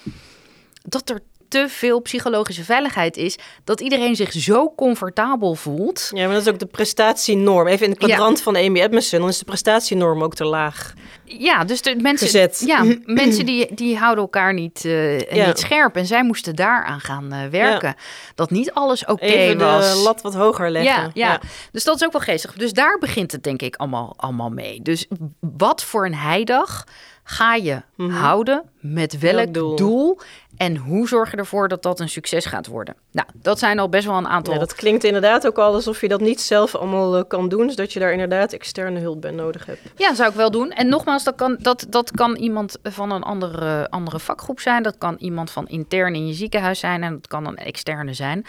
[0.82, 3.36] dat er te veel psychologische veiligheid is.
[3.64, 6.10] Dat iedereen zich zo comfortabel voelt.
[6.14, 7.66] Ja, maar dat is ook de prestatienorm.
[7.66, 10.94] Even in het kwadrant van Amy Edmondson, dan is de prestatienorm ook te laag.
[11.24, 12.62] Ja, dus de mensen, Gezet.
[12.66, 15.46] Ja, mensen die, die houden elkaar niet, eh, Ja.
[15.46, 15.96] niet scherp.
[15.96, 17.94] En zij moesten daaraan gaan eh, werken.
[18.34, 19.92] Dat niet alles oké Even was.
[19.92, 21.10] de lat wat hoger leggen.
[21.14, 21.40] Ja, ja,
[21.72, 22.52] dus dat is ook wel geestig.
[22.52, 24.82] Dus daar begint het denk ik allemaal, allemaal mee.
[24.82, 25.06] Dus
[25.40, 26.84] wat voor een heidag
[27.28, 28.62] ga je houden?
[28.80, 29.76] Met welk, Welk doel?
[29.76, 30.18] doel?
[30.56, 32.96] En hoe zorg je ervoor dat dat een succes gaat worden?
[33.12, 34.54] Nou, dat zijn al best wel een aantal.
[34.54, 37.66] Ja, dat klinkt inderdaad ook al alsof je dat niet zelf allemaal eh, kan doen.
[37.66, 39.80] Dus dat je daar inderdaad externe hulp bij nodig hebt.
[39.96, 40.70] Ja, zou ik wel doen.
[40.70, 44.82] En nogmaals, dat kan, dat, dat kan iemand van een andere, andere vakgroep zijn.
[44.82, 47.02] Dat kan iemand van intern in je ziekenhuis zijn.
[47.02, 48.44] En dat kan een externe zijn.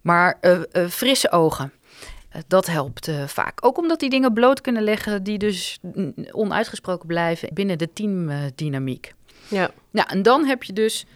[0.00, 1.72] Maar eh, eh, frisse ogen.
[2.46, 3.64] Dat helpt eh, vaak.
[3.66, 5.78] Ook omdat die dingen bloot kunnen leggen die dus
[6.30, 9.14] onuitgesproken blijven binnen de teamdynamiek.
[9.48, 11.06] Ja, Nou, en dan heb je dus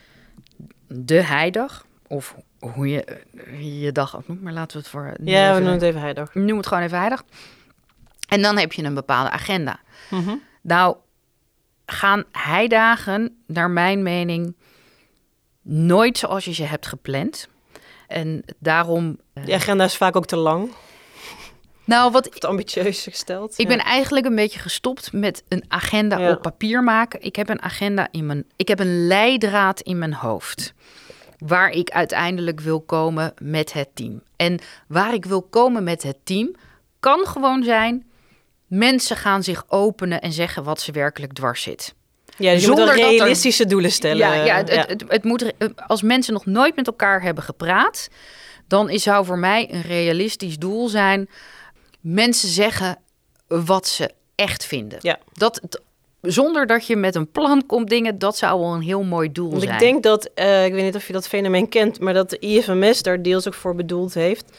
[0.87, 1.85] de heidag.
[2.07, 5.05] Of hoe je eh, je dag ook noemt, maar laten we het voor...
[5.05, 6.33] ja we even- noemen het even heidag.
[6.35, 7.23] Noem het gewoon even heidag.
[8.29, 9.79] En dan heb je een bepaalde agenda.
[10.09, 10.35] Mhm.
[10.61, 10.95] Nou,
[11.85, 14.55] gaan heidagen, naar mijn mening,
[15.61, 17.47] nooit zoals je ze hebt gepland.
[18.07, 19.19] En daarom.
[19.33, 20.71] eh, De agenda is vaak ook te lang.
[21.91, 22.45] Nou, wat.
[22.45, 23.53] Ambitieus gesteld.
[23.57, 23.75] Ik Ja.
[23.75, 26.31] ben eigenlijk een beetje gestopt met een agenda Ja.
[26.31, 27.21] op papier maken.
[27.21, 28.45] Ik heb een agenda in mijn.
[28.55, 30.73] Ik heb een leidraad in mijn hoofd.
[31.37, 34.21] Waar ik uiteindelijk wil komen met het team.
[34.35, 36.55] En waar ik wil komen met het team
[36.99, 38.05] kan gewoon zijn.
[38.67, 41.93] Mensen gaan zich openen en zeggen wat ze werkelijk dwars zit.
[42.37, 44.17] Ja, dus zonder er- realistische doelen stellen.
[44.17, 44.75] Ja, ja, het, Ja.
[44.75, 45.53] Het, het, het moet,
[45.87, 48.07] als mensen nog nooit met elkaar hebben gepraat,
[48.67, 51.29] dan is, zou voor mij een realistisch doel zijn:
[52.01, 52.97] mensen zeggen
[53.47, 54.99] wat ze echt vinden.
[55.01, 55.19] Ja.
[55.33, 55.61] Dat,
[56.21, 59.49] zonder dat je met een plan komt dingen, dat zou wel een heel mooi doel
[59.49, 59.73] Want zijn.
[59.73, 62.39] ik denk dat, eh, ik weet niet of je dat fenomeen kent, maar dat de
[62.39, 64.51] IFMS daar deels ook voor bedoeld heeft.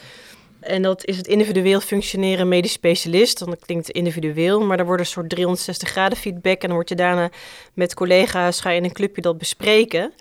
[0.61, 3.39] En dat is het individueel functioneren medisch specialist.
[3.39, 6.61] Dan klinkt individueel, maar er wordt een soort 360 graden feedback.
[6.61, 7.31] En dan word je daarna
[7.75, 10.13] met collega's, ga je in een clubje dat bespreken.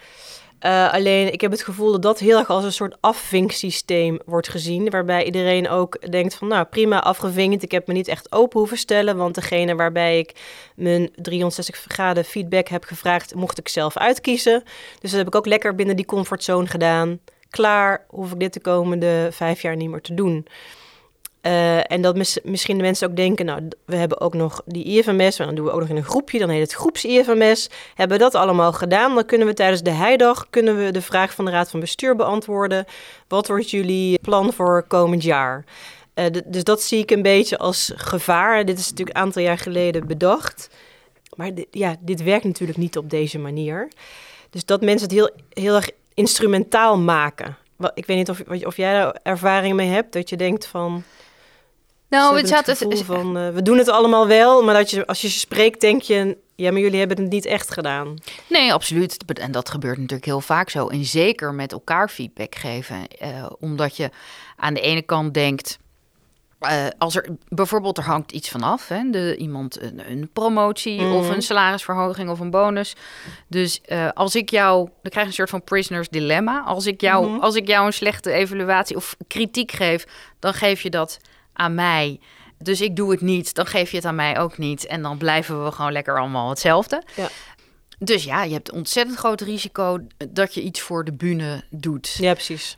[0.61, 4.49] Eh, alleen, ik heb het gevoel dat dat heel erg als een soort afvinksysteem wordt
[4.49, 4.89] gezien.
[4.89, 7.63] Waarbij iedereen ook denkt van, nou prima, afgevinkt.
[7.63, 9.17] Ik heb me niet echt open hoeven stellen.
[9.17, 10.33] Want degene waarbij ik
[10.75, 14.63] mijn 360 graden feedback heb gevraagd, mocht ik zelf uitkiezen.
[14.99, 17.19] Dus dat heb ik ook lekker binnen die comfortzone gedaan.
[17.49, 20.47] Klaar, hoef ik dit de komende vijf jaar niet meer te doen.
[21.41, 24.83] Eh, en dat mis- misschien de mensen ook denken, nou, we hebben ook nog die
[24.83, 27.69] IFMS, maar dan doen we ook nog in een groepje, dan heet het groeps-IFMS.
[27.95, 31.33] Hebben we dat allemaal gedaan, dan kunnen we tijdens de heidag kunnen we de vraag
[31.33, 32.85] van de Raad van Bestuur beantwoorden.
[33.27, 35.65] Wat wordt jullie plan voor komend jaar?
[36.13, 38.65] Eh, dus dat zie ik een beetje als gevaar.
[38.65, 40.69] Dit is natuurlijk een aantal jaar geleden bedacht.
[41.35, 43.87] Maar ja, dit werkt natuurlijk niet op deze manier.
[44.49, 47.57] Dus dat mensen het heel, heel erg instrumentaal maken.
[47.93, 51.03] Ik weet niet of, of jij daar ervaring mee hebt, dat je denkt van...
[52.19, 55.29] nou, het het van, eh, we doen het allemaal wel, maar dat je, als je
[55.29, 58.17] ze spreekt, denk je, ja, maar jullie hebben het niet echt gedaan.
[58.47, 59.17] Nee, absoluut.
[59.33, 60.87] En dat gebeurt natuurlijk heel vaak zo.
[60.87, 63.07] En zeker met elkaar feedback geven.
[63.07, 64.09] Eh, omdat je
[64.55, 65.79] aan de ene kant denkt.
[66.59, 71.23] eh, als er bijvoorbeeld er hangt iets vanaf, hè, de, iemand een, een promotie of
[71.25, 71.33] Mhm.
[71.33, 72.95] een salarisverhoging of een bonus.
[73.47, 73.81] Dus
[74.13, 76.63] als ik jou, dan krijg je een soort van prisoners dilemma.
[76.65, 77.39] Als ik jou, Mhm.
[77.39, 80.05] als ik jou een slechte evaluatie of kritiek geef,
[80.39, 81.17] dan geef je dat
[81.61, 82.19] aan mij.
[82.57, 84.85] Dus ik doe het niet, dan geef je het aan mij ook niet.
[84.85, 87.03] En dan blijven we gewoon lekker allemaal hetzelfde.
[87.15, 87.29] Ja.
[87.99, 92.15] Dus ja, je hebt ontzettend groot risico dat je iets voor de bühne doet.
[92.19, 92.77] Ja, precies.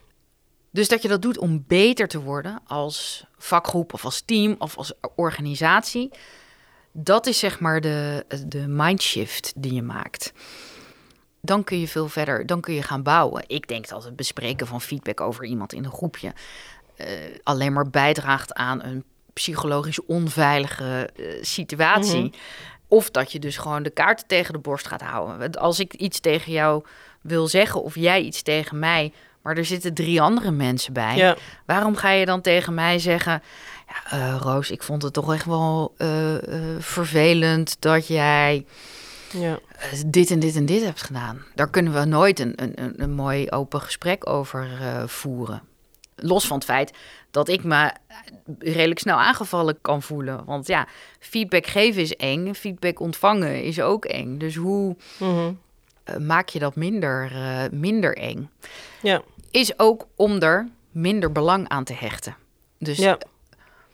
[0.71, 4.77] Dus dat je dat doet om beter te worden als vakgroep of als team of
[4.77, 6.11] als organisatie.
[6.91, 10.33] Dat is zeg maar de, de mindshift die je maakt.
[11.41, 13.43] Dan kun je veel verder, dan kun je gaan bouwen.
[13.47, 16.33] Ik denk dat het bespreken van feedback over iemand in een groepje
[16.95, 17.07] eh,
[17.43, 19.03] alleen maar bijdraagt aan een
[19.33, 22.23] psychologisch onveilige eh, situatie.
[22.23, 22.33] Mhm.
[22.87, 25.51] Of dat je dus gewoon de kaarten tegen de borst gaat houden.
[25.51, 26.83] Als ik iets tegen jou
[27.21, 31.15] wil zeggen of jij iets tegen mij, maar er zitten drie andere mensen bij.
[31.15, 33.41] Ja, Waarom ga je dan tegen mij zeggen...
[33.87, 35.95] Ja, eh, Roos, ik vond het toch echt wel
[36.79, 38.65] vervelend dat jij
[39.31, 39.59] ja.
[40.05, 41.45] dit en dit en dit hebt gedaan.
[41.55, 44.67] Daar kunnen we nooit een, een, een, mooi open gesprek over
[45.05, 45.61] voeren.
[46.15, 46.93] Los van het feit
[47.31, 47.91] dat ik me
[48.59, 50.45] redelijk snel aangevallen kan voelen.
[50.45, 50.87] Want ja,
[51.19, 54.37] feedback geven is eng, feedback ontvangen is ook eng.
[54.37, 55.51] Dus hoe Mhm.
[56.03, 58.49] eh, maak je dat minder, eh, minder eng?
[59.01, 59.21] Ja,
[59.51, 62.35] Is ook om er minder belang aan te hechten.
[62.79, 63.17] Dus ja.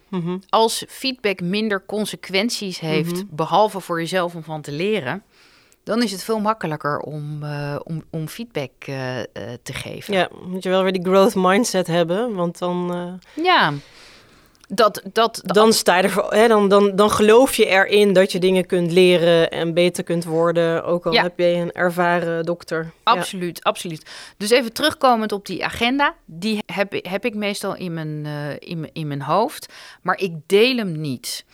[0.07, 0.37] Mhm.
[0.49, 3.23] als feedback minder consequenties heeft, Mhm.
[3.29, 5.23] behalve voor jezelf om van te leren,
[5.83, 9.25] dan is het veel makkelijker om, eh, om, om feedback eh, eh,
[9.63, 10.13] te geven.
[10.13, 13.73] Ja, moet je wel weer die growth mindset hebben, want dan, Ja.
[14.73, 18.39] Dat, dat, dan sta je ervoor, hè, dan, dan, dan geloof je erin dat je
[18.39, 21.21] dingen kunt leren en beter kunt worden, ook al Ja.
[21.21, 22.83] heb je een ervaren dokter.
[22.83, 22.91] Ja.
[23.11, 24.09] Absoluut, absoluut.
[24.37, 26.15] Dus even terugkomend op die agenda.
[26.25, 28.25] Die heb, ik- heb ik meestal in mijn,
[28.59, 29.73] in, in mijn hoofd.
[30.01, 31.45] Maar ik deel hem niet.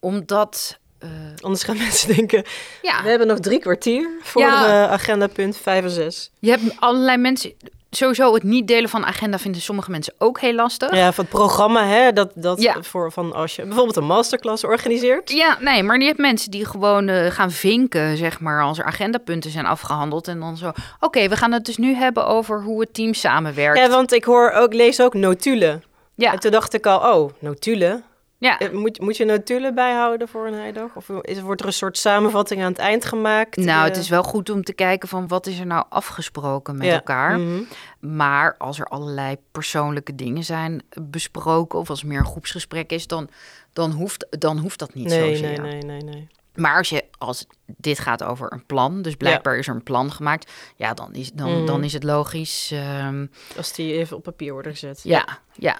[0.00, 1.08] Omdat eh,
[1.40, 2.44] Anders gaan mensen denken,
[2.82, 4.84] ja, we hebben nog drie kwartier voor Ja.
[4.84, 6.30] eh, agenda punt 5 en 6.
[6.38, 7.52] je hebt allerlei mensen.
[7.90, 10.94] Sowieso het niet delen van agenda vinden sommige mensen ook heel lastig.
[10.94, 12.82] Ja, van het programma, hè, dat, dat Ja.
[12.82, 15.30] voor van als je bijvoorbeeld een masterclass organiseert.
[15.30, 18.84] Ja, nee, maar je hebt mensen die gewoon eh, gaan vinken, zeg maar, als er
[18.84, 20.28] agendapunten zijn afgehandeld.
[20.28, 23.78] En dan zo, oké, we gaan het dus nu hebben over hoe het team samenwerkt.
[23.78, 25.82] Ja, want ik hoor ook, lees ook notulen.
[26.14, 28.04] ja, En toen dacht ik al, oh, notulen.
[28.38, 28.58] Ja.
[28.58, 30.96] Eh, Moet, moet je notulen bijhouden voor een heidag?
[30.96, 33.56] Of is, wordt er een soort samenvatting aan het eind gemaakt?
[33.56, 36.76] Nou, het Eh, is wel goed om te kijken van wat is er nou afgesproken
[36.76, 36.92] met ja.
[36.92, 37.38] elkaar.
[37.40, 37.62] Mhm.
[38.00, 43.06] Maar als er allerlei persoonlijke dingen zijn besproken of als het meer een groepsgesprek is,
[43.06, 43.28] dan,
[43.72, 45.60] dan, hoeft, dan hoeft dat niet Nee, zozeer.
[45.62, 46.28] nee, nee, nee, nee.
[46.54, 47.46] Maar als, je, als
[47.76, 51.32] dit gaat over een plan, dus blijkbaar is er een plan gemaakt, ja, dan is,
[51.32, 51.66] dan, Mhm.
[51.66, 52.70] dan is het logisch.
[52.72, 55.00] ehm, Als die even op papier worden gezet.
[55.02, 55.76] ja, ja.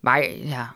[0.00, 0.74] Maar ja,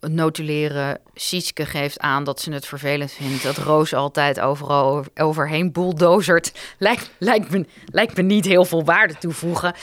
[0.00, 1.00] notuleren.
[1.14, 6.52] Sietske geeft aan dat ze het vervelend vindt dat Roos altijd overal over- overheen bulldozert.
[6.78, 9.74] Lijkt, lijkt, me, lijkt me niet heel veel waarde toevoegen.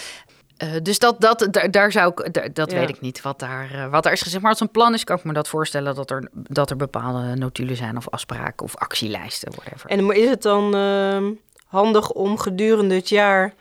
[0.57, 2.79] Eh, dus dat, dat, daar, daar zou ik, daar- dat Ja.
[2.79, 4.41] weet ik niet wat daar, eh, wat daar is gezegd.
[4.41, 7.35] Maar als een plan is, kan ik me dat voorstellen dat er, dat er bepaalde
[7.35, 9.89] notulen zijn of afspraken of actielijsten, whatever.
[9.89, 11.31] En is het dan ehm,
[11.67, 13.53] handig om gedurende het jaar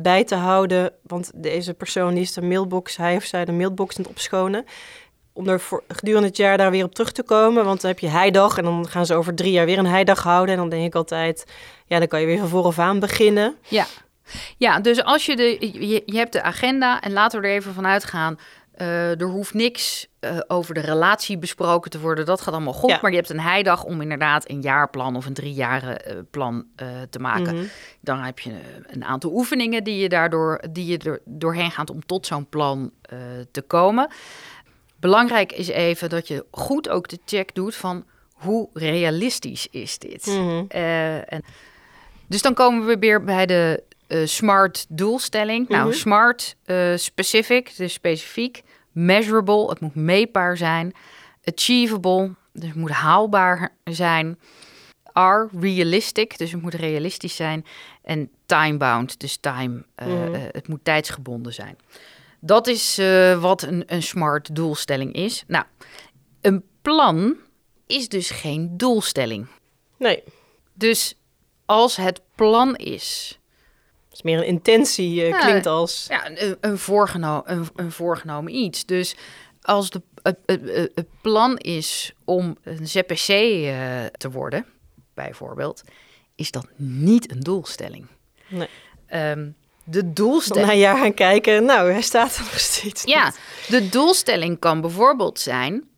[0.00, 0.92] bij te houden?
[1.02, 4.64] Want deze persoon die is de mailbox, hij of zij de mailbox aan het opschonen.
[5.32, 7.64] Om er voor, gedurende het jaar daar weer op terug te komen.
[7.64, 10.22] Want dan heb je heidag en dan gaan ze over drie jaar weer een heidag
[10.22, 10.54] houden.
[10.54, 11.44] En dan denk ik altijd,
[11.86, 13.56] ja, dan kan je weer van vooraf aan beginnen.
[13.68, 13.86] Ja.
[14.56, 15.56] ja, dus als je de,
[15.88, 18.38] je, je hebt de agenda en laten we er even vanuit gaan.
[18.72, 22.26] eh, er hoeft niks eh, over de relatie besproken te worden.
[22.26, 22.90] Dat gaat allemaal goed.
[22.90, 22.98] Ja.
[23.02, 26.64] Maar je hebt een heidag om inderdaad een jaarplan of een driejaren eh, plan
[27.10, 27.54] te maken.
[27.54, 27.64] Mhm.
[28.00, 28.52] Dan heb je
[28.86, 32.92] een aantal oefeningen die je daardoor die je er doorheen gaat om tot zo'n plan
[33.50, 34.08] te komen.
[35.02, 40.26] Belangrijk is even dat je goed ook de check doet van hoe realistisch is dit.
[40.26, 40.64] Mhm.
[40.68, 41.44] Eh, en,
[42.26, 45.68] dus dan komen we weer bij de eh, smart doelstelling.
[45.68, 45.96] Nou, Mhm.
[45.96, 48.62] smart, eh, specific, dus specifiek.
[48.92, 50.92] Measurable, het moet meetbaar zijn.
[51.44, 54.38] Achievable, dus het moet haalbaar zijn.
[55.12, 57.64] R, realistic, dus het moet realistisch zijn.
[58.02, 60.34] En time-bound, dus time, Mhm.
[60.52, 61.76] het moet tijdsgebonden zijn.
[62.44, 65.44] Dat is eh, wat een, een smart doelstelling is.
[65.46, 65.64] Nou,
[66.40, 67.36] een plan
[67.86, 69.46] is dus geen doelstelling.
[69.98, 70.22] Nee,
[70.74, 71.14] Dus
[71.66, 73.38] als het plan is,
[74.04, 75.38] het is meer een intentie, eh, Ja.
[75.38, 76.06] klinkt als...
[76.08, 78.86] ja, een, een, voorgeno een, een voorgenomen iets.
[78.86, 79.16] Dus
[79.62, 80.38] als de, het,
[80.94, 84.66] het, plan is om een ZPC eh, te worden,
[85.14, 85.82] bijvoorbeeld,
[86.34, 88.06] is dat niet een doelstelling.
[88.48, 88.68] Nee.
[89.06, 89.50] Ehm,
[89.84, 90.66] de doelstelling.
[90.66, 93.38] na een jaar gaan kijken, nou, hij staat er nog steeds Ja, niet.
[93.68, 95.88] de doelstelling kan bijvoorbeeld zijn: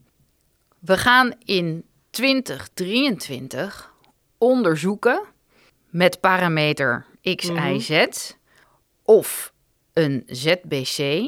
[0.78, 3.92] we gaan in 2023
[4.38, 5.22] onderzoeken
[5.90, 7.74] met parameter X, Mhm.
[7.74, 8.06] Y, Z
[9.04, 9.52] of
[9.92, 11.24] een ZBC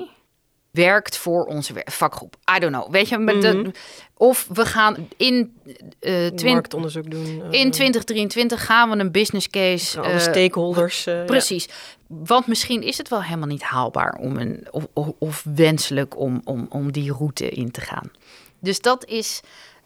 [0.71, 2.37] werkt voor onze vakgroep.
[2.57, 2.91] I don't know.
[2.91, 3.71] Weet je, met de- Mhm.
[4.17, 5.57] of we gaan in,
[6.01, 7.43] eh twin- Marktonderzoek doen.
[7.51, 10.01] eh, in 2023 gaan we een business case.
[10.01, 11.07] alle eh, stakeholders.
[11.07, 11.61] eh, ja.
[12.09, 12.29] Precies.
[12.29, 16.41] Want misschien is het wel helemaal niet haalbaar om een, of, of, of wenselijk om,
[16.45, 18.11] om, om die route in te gaan.
[18.59, 19.41] Dus dat is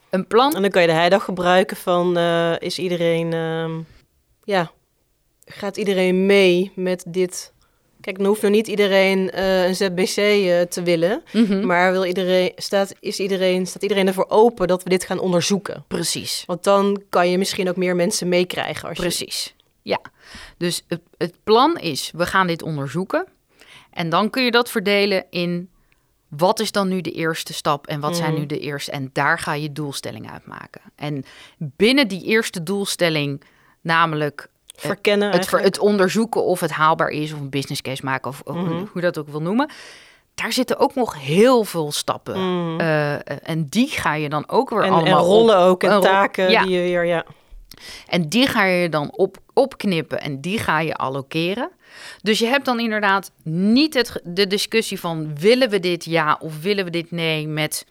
[0.09, 0.55] een plan.
[0.55, 3.79] En dan kan je de heidag gebruiken van, eh, is iedereen, ehm,
[4.43, 4.71] ja,
[5.45, 7.53] gaat iedereen mee met dit?
[8.01, 11.65] Kijk, dan hoeft nog niet iedereen eh, een ZBC eh, te willen, Mhm.
[11.65, 15.83] maar wil iedereen, staat, is iedereen, staat iedereen ervoor open dat we dit gaan onderzoeken?
[15.87, 16.43] Precies.
[16.47, 18.87] Want dan kan je misschien ook meer mensen meekrijgen.
[18.89, 19.55] Als je, Precies.
[19.81, 19.99] Ja.
[20.57, 23.25] Dus het, het plan is, we gaan dit onderzoeken.
[23.93, 25.69] En dan kun je dat verdelen in
[26.27, 28.39] wat is dan nu de eerste stap en wat zijn Mhm.
[28.39, 28.91] nu de eerste.
[28.91, 30.81] En daar ga je doelstelling uitmaken.
[30.95, 31.23] En
[31.57, 33.43] binnen die eerste doelstelling,
[33.81, 38.41] namelijk verkennen het, het onderzoeken of het haalbaar is, of een business case maken, of,
[38.43, 38.69] of Mhm.
[38.73, 39.69] hoe je dat ook wil noemen.
[40.35, 42.39] Daar zitten ook nog heel veel stappen.
[42.39, 42.79] Mhm.
[42.79, 45.91] Eh, en die ga je dan ook weer en, en allemaal rollen op- ook en
[45.93, 46.61] rol- taken ja.
[46.63, 47.25] die je weer, ja.
[48.07, 51.69] En die ga je dan op, opknippen en die ga je allokeren.
[52.21, 56.61] Dus je hebt dan inderdaad niet het, de discussie van willen we dit ja of
[56.61, 57.85] willen we dit nee met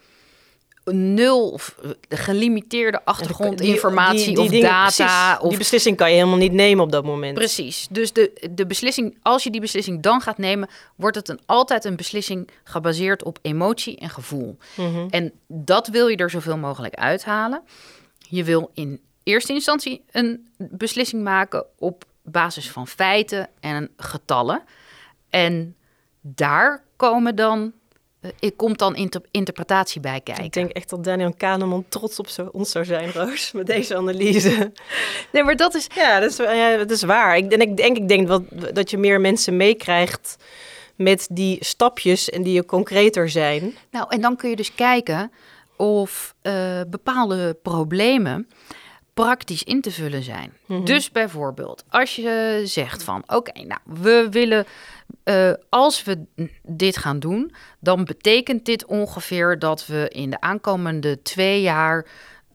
[0.85, 4.83] nul of eh, gelimiteerde achtergrondinformatie Die- die of data.
[4.85, 5.41] precies.
[5.43, 7.33] of Die beslissing kan je helemaal niet nemen op dat moment.
[7.33, 7.87] Precies.
[7.91, 11.85] Dus de, de beslissing, als je die beslissing dan gaat nemen, wordt het een, altijd
[11.85, 14.57] een beslissing gebaseerd op emotie en gevoel.
[14.75, 15.07] Mhm.
[15.09, 17.61] En dat wil je er zoveel mogelijk uithalen.
[18.29, 24.63] Je wil in eerste instantie een beslissing maken op basis van feiten en getallen.
[25.29, 25.75] En
[26.21, 27.73] daar komen dan
[28.21, 30.43] eh, ik komt dan inter- interpretatie bij kijken.
[30.43, 33.95] Ik denk echt dat Daniel Kahneman trots op zo, ons zou zijn, Roos, met deze
[33.95, 34.71] analyse.
[35.31, 35.87] Nee, maar dat is.
[35.95, 37.37] Ja, dat is, ja, dat is waar.
[37.37, 38.43] Ik, en ik denk, ik denk wat,
[38.73, 40.35] dat je meer mensen meekrijgt
[40.95, 43.75] met die stapjes en die concreter zijn.
[43.91, 45.31] Nou, en dan kun je dus kijken
[45.77, 48.49] of eh, bepaalde problemen
[49.25, 50.53] praktisch in te vullen zijn.
[50.65, 50.85] Mhm.
[50.85, 54.65] Dus bijvoorbeeld, als je zegt van, oké, nou, we willen,
[55.23, 56.25] eh, als we
[56.63, 62.05] dit gaan doen, dan betekent dit ongeveer dat we in de aankomende twee jaar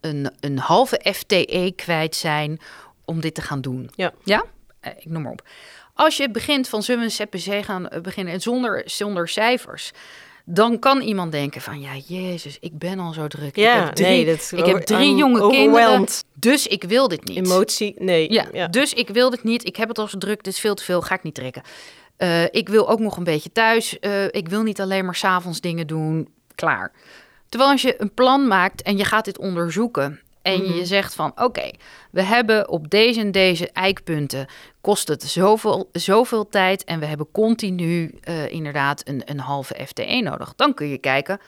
[0.01, 2.61] een, een halve FTE kwijt zijn
[3.05, 3.91] om dit te gaan doen.
[3.95, 4.13] Ja.
[4.25, 4.45] Ja?
[4.81, 5.49] Eh, ik noem maar op.
[5.95, 9.93] Als je begint van zullen we een ZPC gaan eh, beginnen en zonder, zonder cijfers,
[10.49, 13.57] dan kan iemand denken van ja, Jezus, ik ben al zo druk.
[13.57, 17.25] Ja, ik heb drie, nee, dat ik heb drie jonge kinderen, dus ik wil dit
[17.25, 17.37] niet.
[17.37, 18.33] Emotie, nee.
[18.33, 18.67] Ja, ja.
[18.67, 19.67] dus ik wil dit niet.
[19.67, 21.63] Ik heb het al zo druk, dit is veel te veel, ga ik niet trekken.
[22.17, 23.99] Eh, ik wil ook nog een beetje thuis.
[23.99, 26.29] Eh, ik wil niet alleen maar s'avonds dingen doen.
[26.55, 26.93] Klaar.
[27.49, 30.21] Terwijl als je een plan maakt en je gaat dit onderzoeken...
[30.47, 30.73] en Mhm.
[30.73, 31.71] je zegt van, oké,
[32.11, 34.47] we hebben op deze en deze eikpunten...
[34.81, 36.85] kost het zoveel, zoveel tijd...
[36.85, 40.53] en we hebben continu eh, inderdaad een, een halve FTE nodig.
[40.57, 41.41] Dan kun je kijken,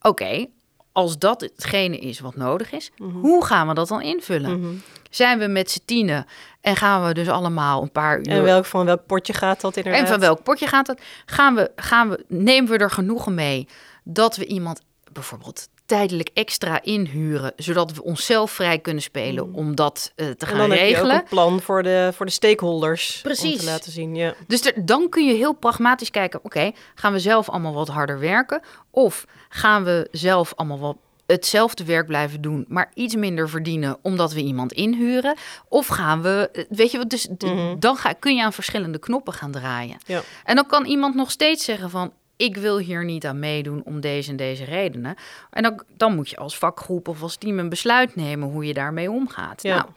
[0.00, 0.46] oké,
[0.92, 2.90] als dat hetgene is wat nodig is...
[3.12, 4.60] hoe gaan we dat dan invullen?
[4.60, 4.72] Mhm.
[5.10, 6.26] Zijn we met z'n tienen
[6.60, 8.28] en gaan we dus allemaal een paar uur...
[8.28, 10.02] En welk, van welk potje gaat dat inderdaad?
[10.02, 11.02] En van welk potje gaat het?
[11.26, 13.68] Gaan we, gaan we, nemen we er genoegen mee
[14.04, 14.80] dat we iemand
[15.12, 20.36] bijvoorbeeld tijdelijk extra inhuren, zodat we onszelf vrij kunnen spelen om dat eh, te Mm.
[20.38, 21.14] En gaan dan heb je regelen?
[21.16, 23.14] ook een plan voor de, voor de stakeholders.
[23.16, 23.58] Om Precies.
[23.58, 24.34] te laten zien, ja.
[24.46, 28.18] Dus er, dan kun je heel pragmatisch kijken: oké, gaan we zelf allemaal wat harder
[28.18, 28.60] werken?
[28.90, 34.32] Of gaan we zelf allemaal wat hetzelfde werk blijven doen, maar iets minder verdienen omdat
[34.32, 35.36] we iemand inhuren?
[35.68, 37.78] Of gaan we, eh, weet je wat, dus Mhm.
[37.78, 39.96] dan ga, kun je aan verschillende knoppen gaan draaien.
[40.06, 40.20] Ja.
[40.44, 42.12] En dan kan iemand nog steeds zeggen van.
[42.40, 45.14] Ik wil hier niet aan meedoen om deze en deze redenen.
[45.50, 48.74] En dan, dan moet je als vakgroep of als team een besluit nemen hoe je
[48.74, 49.62] daarmee omgaat.
[49.62, 49.74] Ja.
[49.76, 49.88] Nou,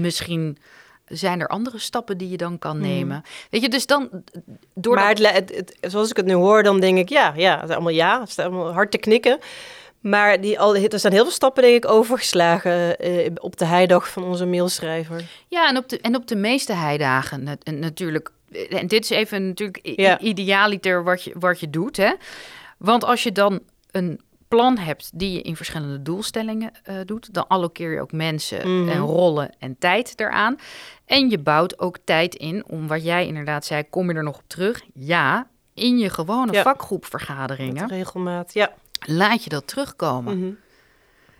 [0.00, 0.58] misschien
[1.06, 2.86] zijn er andere stappen die je dan kan Mhm.
[2.88, 3.22] nemen.
[3.50, 4.08] Weet je, dus dan
[4.74, 7.54] door maar het, het, het- zoals ik het nu hoor, dan denk ik, ja, ja,
[7.60, 9.38] het is allemaal ja, het staat allemaal hard te knikken.
[10.00, 14.08] Maar die, al, er zijn heel veel stappen, denk ik, overgeslagen eh, op de heidag
[14.08, 15.22] van onze mailschrijver.
[15.48, 18.30] Ja, en op de, en op de meeste heidagen nat- en natuurlijk.
[18.70, 20.18] En dit is even natuurlijk Ja.
[20.20, 21.96] idealiter wat je, wat je doet.
[21.96, 22.12] Hè?
[22.78, 27.46] Want als je dan een plan hebt die je in verschillende doelstellingen eh, doet, dan
[27.48, 28.88] allokeer je ook mensen Mhm.
[28.88, 30.56] en rollen en tijd eraan.
[31.06, 34.36] En je bouwt ook tijd in om wat jij inderdaad zei, kom je er nog
[34.38, 34.82] op terug?
[34.94, 36.62] Ja, in je gewone Ja.
[36.62, 38.72] vakgroepvergaderingen Met regelmaat, ja.
[39.06, 40.38] laat je dat terugkomen.
[40.38, 40.50] Mhm.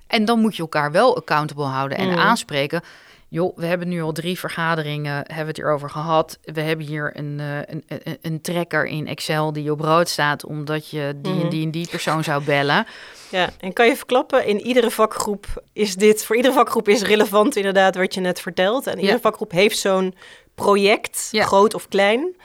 [0.06, 2.18] En dan moet je elkaar wel accountable houden en Mhm.
[2.18, 2.82] aanspreken.
[3.30, 6.38] Joh, we hebben nu al drie vergaderingen, hebben we het hierover gehad.
[6.42, 10.44] We hebben hier een, eh, een, een, een tracker in Excel die op rood staat...
[10.44, 11.48] omdat je die en Mhm.
[11.48, 12.86] die en die persoon zou bellen.
[13.30, 17.56] Ja, en kan je verklappen, in iedere vakgroep is dit, voor iedere vakgroep is relevant
[17.56, 18.86] inderdaad wat je net vertelt.
[18.86, 19.20] En iedere Ja.
[19.20, 20.14] vakgroep heeft zo'n
[20.54, 21.44] project, Ja.
[21.44, 22.36] groot of klein,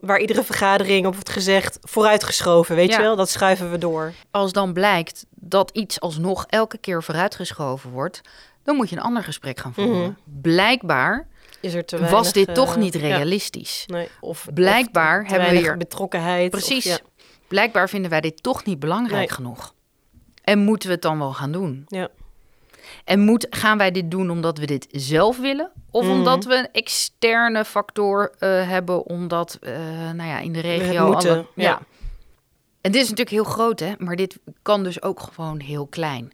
[0.00, 2.96] waar iedere vergadering op wordt gezegd, vooruitgeschoven, weet Ja.
[2.96, 3.16] je wel?
[3.16, 4.12] Dat schuiven we door.
[4.30, 8.20] Als dan blijkt dat iets alsnog elke keer vooruitgeschoven wordt...
[8.64, 10.00] dan moet je een ander gesprek gaan voeren.
[10.00, 10.40] Mhm.
[10.40, 11.28] Blijkbaar
[11.60, 13.84] Is er te was dit eh, toch niet ja, realistisch.
[13.86, 16.50] nee, of Blijkbaar of te hebben we hier- betrokkenheid.
[16.50, 16.86] Precies.
[16.86, 17.24] Of, ja.
[17.48, 19.30] Blijkbaar vinden wij dit toch niet belangrijk Nee.
[19.36, 19.74] genoeg.
[20.42, 21.84] En moeten we het dan wel gaan doen?
[21.88, 22.08] Ja.
[23.04, 25.70] En moet, gaan wij dit doen omdat we dit zelf willen?
[25.90, 26.12] Of Mhm.
[26.12, 29.72] omdat we een externe factor eh, hebben, omdat eh,
[30.10, 31.06] nou ja, in de regio...
[31.06, 31.62] moeten, alle- ja.
[31.62, 31.80] ja.
[32.80, 33.92] En dit is natuurlijk heel groot, hè?
[33.98, 36.32] maar dit kan dus ook gewoon heel klein.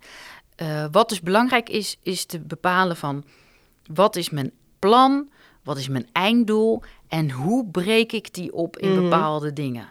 [0.59, 3.25] Eh, wat dus belangrijk is, is te bepalen van...
[3.93, 5.29] wat is mijn plan,
[5.65, 6.83] wat is mijn einddoel...
[7.09, 9.03] en hoe breek ik die op in Mhm.
[9.03, 9.89] bepaalde dingen.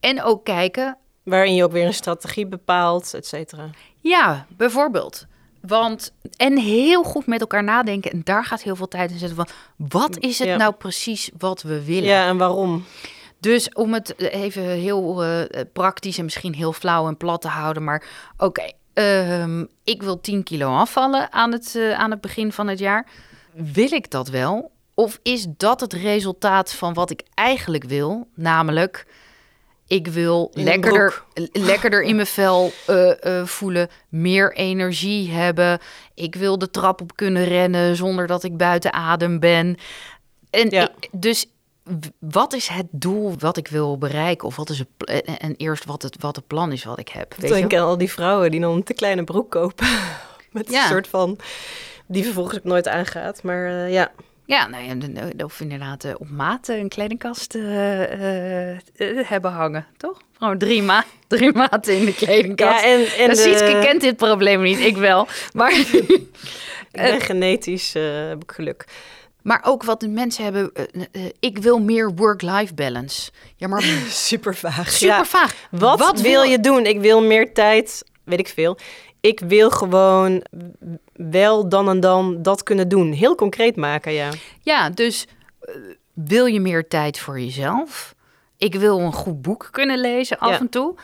[0.00, 3.70] En ook kijken, Waarin je ook weer een strategie bepaalt, et cetera.
[4.00, 5.26] Ja, bijvoorbeeld.
[5.60, 8.10] Want, en heel goed met elkaar nadenken.
[8.10, 9.48] En daar gaat heel veel tijd in zitten van...
[9.76, 10.56] wat is het Ja.
[10.56, 12.08] nou precies wat we willen?
[12.08, 12.84] Ja, en waarom?
[13.40, 17.84] Dus om het even heel eh, praktisch en misschien heel flauw en plat te houden...
[17.84, 18.04] maar
[18.36, 22.78] oké, ehm, ik wil 10 kilo afvallen aan het, eh, aan het begin van het
[22.78, 23.06] jaar.
[23.52, 24.70] Wil ik dat wel?
[24.94, 28.28] Of is dat het resultaat van wat ik eigenlijk wil?
[28.34, 29.06] Namelijk,
[29.86, 31.22] ik wil In een lekkerder,
[31.52, 35.78] lekkerder in mijn vel eh, eh, voelen, meer energie hebben.
[36.14, 39.76] Ik wil de trap op kunnen rennen zonder dat ik buiten adem ben.
[40.50, 40.82] En Ja.
[41.00, 41.46] ik- dus
[42.18, 44.46] wat is het doel wat ik wil bereiken?
[44.48, 44.88] Of wat is het,
[45.38, 47.34] en, eerst wat het, wat het plan is wat ik heb.
[47.34, 47.78] Ik je?
[47.78, 49.86] aan al die vrouwen die dan een te kleine broek kopen.
[50.52, 50.82] Met Ja.
[50.82, 51.38] een soort van...
[52.06, 53.42] Die vervolgens ook nooit aangaat.
[53.42, 54.10] Maar eh, ja,
[54.46, 57.52] Ja, nou ja, of inderdaad eh, op maat eh, een kledingkast
[59.28, 60.20] hebben hangen, toch?
[60.38, 62.84] Gewoon drie, ma drie maten in de kledingkast.
[62.84, 65.26] Ja, en, en Sietske de- kent dit probleem niet, ik wel.
[65.52, 66.20] Maar, ik
[66.92, 67.92] ben genetisch,
[68.28, 68.84] heb ik geluk.
[69.42, 73.30] Maar ook wat de mensen hebben, eh, eh, ik wil meer work-life balance.
[73.56, 74.90] Ja, maar Super vaag.
[74.90, 75.24] super Ja.
[75.24, 75.54] vaag.
[75.70, 76.86] Wat, wil je doen?
[76.86, 78.78] Ik wil meer tijd, weet ik veel.
[79.20, 80.44] Ik wil gewoon
[81.12, 83.12] wel dan en dan dat kunnen doen.
[83.12, 84.30] Heel concreet maken, ja.
[84.62, 85.26] Ja, dus
[85.60, 85.74] eh,
[86.12, 88.14] wil je meer tijd voor jezelf?
[88.56, 90.58] Ik wil een goed boek kunnen lezen af Ja.
[90.58, 90.94] en toe.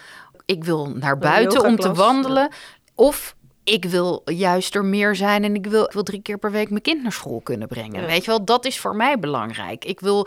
[0.47, 2.49] Ik wil naar buiten om te wandelen.
[2.95, 6.51] Of ik wil juist er meer zijn en ik wil, ik wil drie keer per
[6.51, 8.01] week mijn kind naar school kunnen brengen.
[8.01, 8.07] Ja.
[8.07, 9.85] Weet je wel, dat is voor mij belangrijk.
[9.85, 10.27] Ik wil,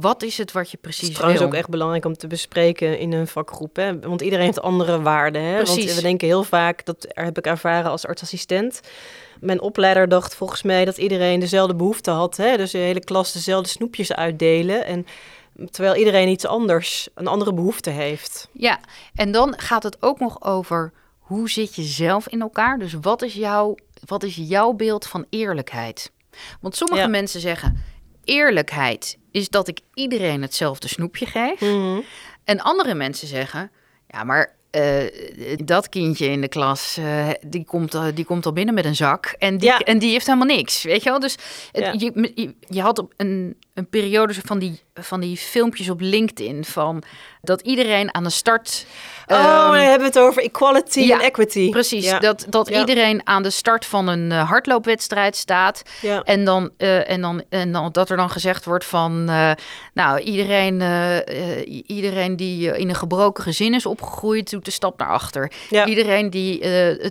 [0.00, 1.48] wat is het wat je Het precies is trouwens wil?
[1.48, 3.76] ook echt belangrijk om te bespreken in een vakgroep.
[3.76, 3.98] Hè?
[4.00, 5.42] Want iedereen heeft andere waarden.
[5.42, 5.54] Hè?
[5.54, 5.94] Want Precies.
[5.94, 8.80] we denken heel vaak, dat heb ik ervaren als artsassistent.
[9.40, 12.36] Mijn opleider dacht volgens mij dat iedereen dezelfde behoefte had.
[12.36, 12.56] Hè?
[12.56, 14.84] Dus de hele klas dezelfde snoepjes uitdelen.
[14.86, 15.06] En
[15.70, 18.48] terwijl iedereen iets anders, een andere behoefte heeft.
[18.52, 18.80] Ja,
[19.14, 20.92] en dan gaat het ook nog over
[21.32, 22.78] hoe zit je zelf in elkaar?
[22.78, 23.74] Dus wat is jouw,
[24.06, 26.10] wat is jouw beeld van eerlijkheid?
[26.60, 27.06] Want sommige Ja.
[27.08, 27.82] mensen zeggen
[28.24, 31.60] eerlijkheid is dat ik iedereen hetzelfde snoepje geef.
[32.44, 33.70] En andere mensen zeggen,
[34.08, 35.04] ja, maar eh,
[35.64, 38.96] dat kindje in de klas, eh, die, komt, eh, die komt al binnen met een
[38.96, 39.78] zak en die, Ja.
[39.78, 41.20] en die heeft helemaal niks, weet je wel?
[41.20, 41.36] Dus
[41.72, 41.92] Ja.
[41.98, 47.02] je, je, je had een, een periode van die, van die filmpjes op LinkedIn van
[47.42, 48.86] dat iedereen aan de start...
[49.26, 51.70] Oh, ehm, dan hebben we het over equality ja, en equity.
[51.70, 52.18] Precies, Ja.
[52.18, 52.80] dat, dat Ja.
[52.80, 55.82] iedereen aan de start van een eh, hardloopwedstrijd staat.
[56.24, 59.28] En, dan, eh, en, dan, en dan dat er dan gezegd wordt van...
[59.28, 59.50] eh,
[59.94, 60.80] nou, iedereen,
[61.86, 64.50] iedereen die in een gebroken gezin is opgegroeid...
[64.50, 65.52] doet een stap naar achter.
[65.84, 66.60] Iedereen die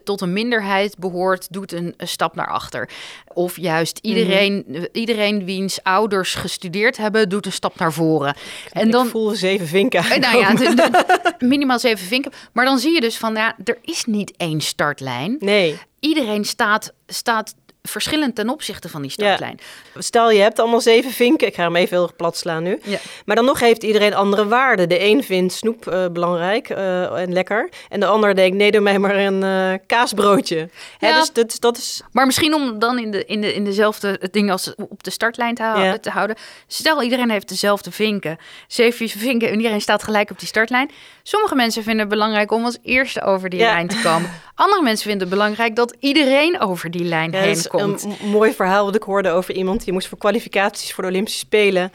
[0.03, 1.47] tot een minderheid behoort...
[1.53, 2.89] doet een, een stap naar achter.
[3.33, 4.75] Of juist iedereen, Mhm.
[4.75, 7.29] eh, iedereen wiens ouders gestudeerd hebben...
[7.29, 8.35] doet een stap naar voren.
[8.71, 12.31] En dan, Ik voel zeven vinken eh, Nou ja, de- de- minimaal zeven vinken.
[12.53, 15.35] Maar dan zie je dus van, ja, er is niet één startlijn.
[15.39, 15.79] Nee.
[15.99, 19.59] Iedereen staat, staat verschillend ten opzichte van die startlijn.
[19.97, 21.47] Stel, je hebt allemaal zeven vinken.
[21.47, 22.79] Ik ga hem even heel erg plat slaan nu.
[22.83, 22.97] Ja.
[23.25, 24.89] Maar dan nog heeft iedereen andere waarden.
[24.89, 27.69] De een vindt snoep eh, belangrijk eh, en lekker.
[27.89, 30.69] En de ander denkt, nee, doe mij maar een eh, kaasbroodje.
[30.97, 31.19] Hè, Ja.
[31.19, 32.01] dus dat, dat is...
[32.11, 35.55] Maar misschien om dan in, de, in, de, in dezelfde dingen als op de startlijn
[35.55, 35.97] te, hou- Ja.
[35.97, 36.35] te houden.
[36.67, 38.37] Stel, iedereen heeft dezelfde vinken.
[38.67, 40.91] Zeven vinken en iedereen staat gelijk op die startlijn.
[41.23, 44.29] Sommige mensen vinden het belangrijk om als eerste over die lijn te komen.
[44.55, 48.03] Andere mensen vinden het belangrijk dat iedereen over die lijn heen komt.
[48.03, 49.83] een mooi verhaal wat ik hoorde over iemand...
[49.83, 51.91] die moest voor kwalificaties voor de Olympische Spelen...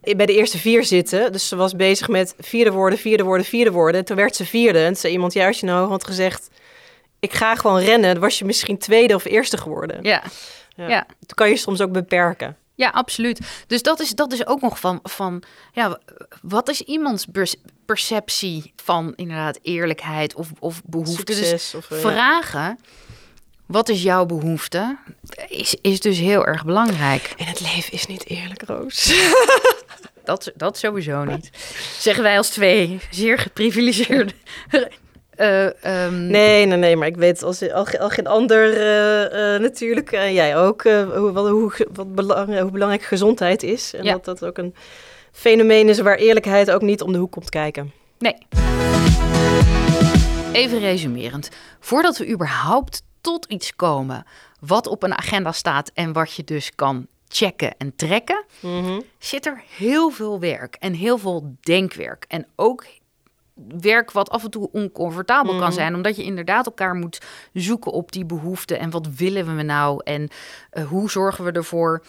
[0.00, 1.32] bij de eerste vier zitten.
[1.32, 4.00] Dus ze was bezig met vierde worden, vierde worden, vierde worden.
[4.00, 4.78] En toen werd ze vierde.
[4.78, 6.48] En toen zei iemand, als je nou had gezegd...
[7.20, 9.98] ik ga gewoon rennen, dan was je misschien tweede of eerste geworden.
[10.02, 10.22] Ja.
[10.76, 10.88] Ja.
[10.88, 11.06] ja.
[11.20, 12.56] Dat kan je soms ook beperken.
[12.80, 13.64] Ja, absoluut.
[13.66, 15.98] Dus dat is, dat is ook nog van, van ja,
[16.42, 17.26] wat is iemands
[17.86, 21.24] perceptie van inderdaad eerlijkheid of, of behoefte?
[21.24, 22.78] Dus Succes of, eh, vragen,
[23.70, 24.96] wat is jouw behoefte,
[25.48, 27.34] is, is dus heel erg belangrijk.
[27.36, 29.04] En het leven is niet eerlijk, Roos.
[30.24, 31.50] Dat, dat sowieso niet.
[31.98, 34.32] Zeggen wij als twee zeer geprivilegeerde.
[35.30, 39.60] Eh, ehm, Nee, nee, nee, maar ik weet als, al, al geen ander eh, eh,
[39.60, 43.94] natuurlijk, en jij ook, hoe, wat, hoe, wat belang, hoe belangrijk gezondheid is.
[43.94, 44.12] En Ja.
[44.12, 44.74] dat dat ook een
[45.32, 47.92] fenomeen is waar eerlijkheid ook niet om de hoek komt kijken.
[48.18, 48.36] Nee.
[50.52, 51.48] Even resumerend.
[51.80, 54.24] Voordat we überhaupt tot iets komen
[54.60, 58.44] wat op een agenda staat en wat je dus kan checken en trekken,
[59.18, 62.24] zit er heel veel werk en heel veel denkwerk.
[62.28, 62.84] En ook
[63.80, 67.20] werk wat af en toe oncomfortabel kan zijn, omdat je inderdaad elkaar moet
[67.52, 70.28] zoeken op die behoeften en wat willen we nou en
[70.70, 72.02] eh, hoe zorgen we ervoor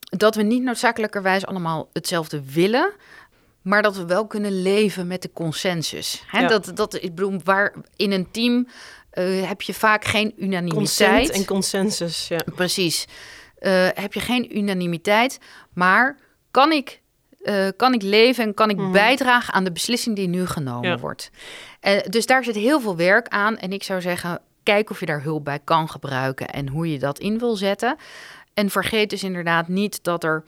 [0.00, 2.92] dat we niet noodzakelijkerwijs allemaal hetzelfde willen,
[3.62, 6.24] maar dat we wel kunnen leven met de consensus.
[6.26, 6.48] Hè, Ja.
[6.48, 8.66] dat, dat, ik bedoel, waar in een team
[9.12, 11.08] eh, heb je vaak geen unanimiteit.
[11.08, 12.40] Consent en consensus, ja.
[12.54, 13.06] Precies.
[13.58, 15.38] Eh, heb je geen unanimiteit,
[15.74, 16.18] maar
[16.50, 17.00] kan ik,
[17.42, 20.98] eh, kan ik leven en kan ik bijdragen aan de beslissing die nu genomen Ja.
[20.98, 21.30] wordt?
[22.08, 23.58] Dus daar zit heel veel werk aan.
[23.58, 26.98] En ik zou zeggen, kijk of je daar hulp bij kan gebruiken en hoe je
[26.98, 27.96] dat in wil zetten.
[28.54, 30.44] En vergeet dus inderdaad niet dat er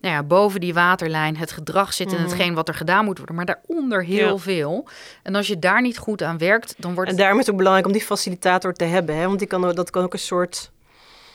[0.00, 3.36] nou ja, boven die waterlijn het gedrag zit en hetgeen wat er gedaan moet worden,
[3.36, 4.36] maar daaronder heel Ja.
[4.36, 4.88] veel.
[5.22, 7.56] En als je daar niet goed aan werkt, dan wordt En daarom is het ook
[7.58, 9.26] belangrijk om die facilitator te hebben, hè?
[9.26, 10.70] want die kan, dat kan ook een soort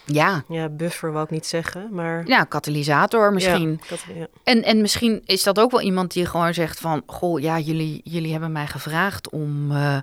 [0.05, 2.23] Ja, Ja, buffer wou ik niet zeggen, maar...
[2.27, 3.81] ja katalysator misschien.
[4.15, 4.27] Ja.
[4.43, 7.03] En, en misschien is dat ook wel iemand die gewoon zegt van...
[7.05, 9.95] Goh, ja, jullie, jullie hebben mij gevraagd om eh,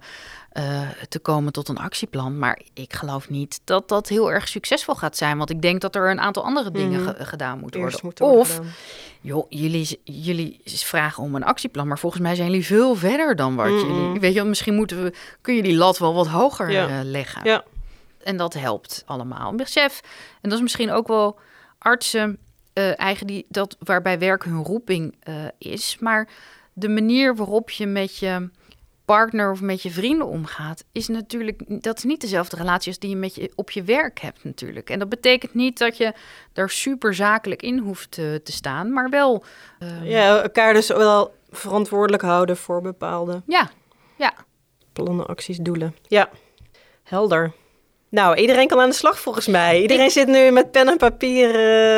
[0.51, 2.38] eh, te komen tot een actieplan.
[2.38, 5.38] Maar ik geloof niet dat dat heel erg succesvol gaat zijn.
[5.38, 7.11] Want ik denk dat er een aantal andere dingen Mhm.
[7.16, 8.24] ge- gedaan moeten Eerst worden.
[8.28, 8.70] moet of, gedaan.
[9.20, 11.88] joh, jullie, jullie vragen om een actieplan.
[11.88, 13.76] Maar volgens mij zijn jullie veel verder dan wat Mhm.
[13.92, 14.20] jullie...
[14.20, 16.88] Weet je, misschien moeten we, kun je die lat wel wat hoger Ja.
[16.88, 17.44] eh, leggen.
[17.44, 17.64] Ja.
[18.22, 19.54] En dat helpt allemaal.
[19.54, 20.00] Besef,
[20.40, 21.38] en dat is misschien ook wel
[21.78, 22.38] artsen
[22.72, 26.28] eh, eigen die dat waarbij werk hun roeping eh, is, maar
[26.72, 28.48] de manier waarop je met je
[29.04, 33.10] partner of met je vrienden omgaat, is natuurlijk dat is niet dezelfde relatie als die
[33.10, 34.90] je met je op je werk hebt natuurlijk.
[34.90, 36.12] En dat betekent niet dat je
[36.52, 39.44] daar super zakelijk in hoeft te, te staan, maar wel
[39.78, 43.70] eh, ja, elkaar dus wel verantwoordelijk houden voor bepaalde ja,
[44.16, 44.34] ja.
[44.92, 45.96] plannen, acties, doelen.
[46.08, 46.30] Ja,
[47.02, 47.52] helder.
[48.11, 49.80] Nou, iedereen kan aan de slag volgens mij.
[49.82, 51.54] Iedereen zit nu met pen en papier.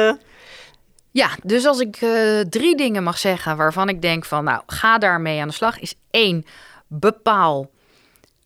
[0.08, 0.14] eh,
[1.10, 4.98] Ja, dus als ik eh, drie dingen mag zeggen waarvan ik denk van, nou, ga
[4.98, 6.44] daarmee aan de slag, is één,
[6.86, 7.70] bepaal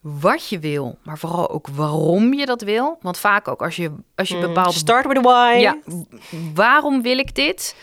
[0.00, 2.98] wat je wil, maar vooral ook waarom je dat wil.
[3.00, 5.56] Want vaak ook als je, als je mm, bepaalt, Start with why.
[5.58, 5.76] ja,
[6.54, 7.74] waarom wil ik dit?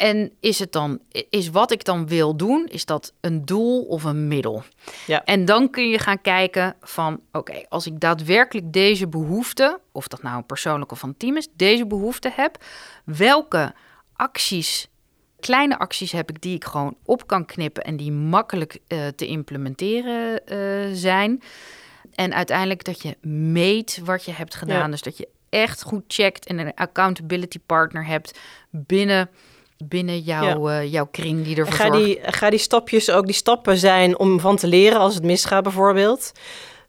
[0.00, 4.04] En is het dan, is wat ik dan wil doen, is dat een doel of
[4.04, 4.62] een middel?
[5.06, 5.24] Ja.
[5.24, 10.22] En dan kun je gaan kijken van, oké, als ik daadwerkelijk deze behoefte, of dat
[10.22, 12.64] nou een persoonlijk of een team is, deze behoefte heb,
[13.04, 13.74] welke
[14.12, 14.88] acties,
[15.40, 19.26] kleine acties heb ik die ik gewoon op kan knippen en die makkelijk eh, te
[19.26, 20.58] implementeren eh,
[20.92, 21.42] zijn.
[22.14, 24.84] En uiteindelijk dat je meet wat je hebt gedaan.
[24.84, 24.88] Ja.
[24.88, 28.38] Dus dat je echt goed checkt en een accountability partner hebt
[28.70, 29.30] binnen,
[29.84, 32.04] binnen jouw, eh, jouw kring die ervoor ga zorgt.
[32.04, 35.62] die, ga die stapjes ook die stappen zijn om van te leren als het misgaat
[35.62, 36.32] bijvoorbeeld.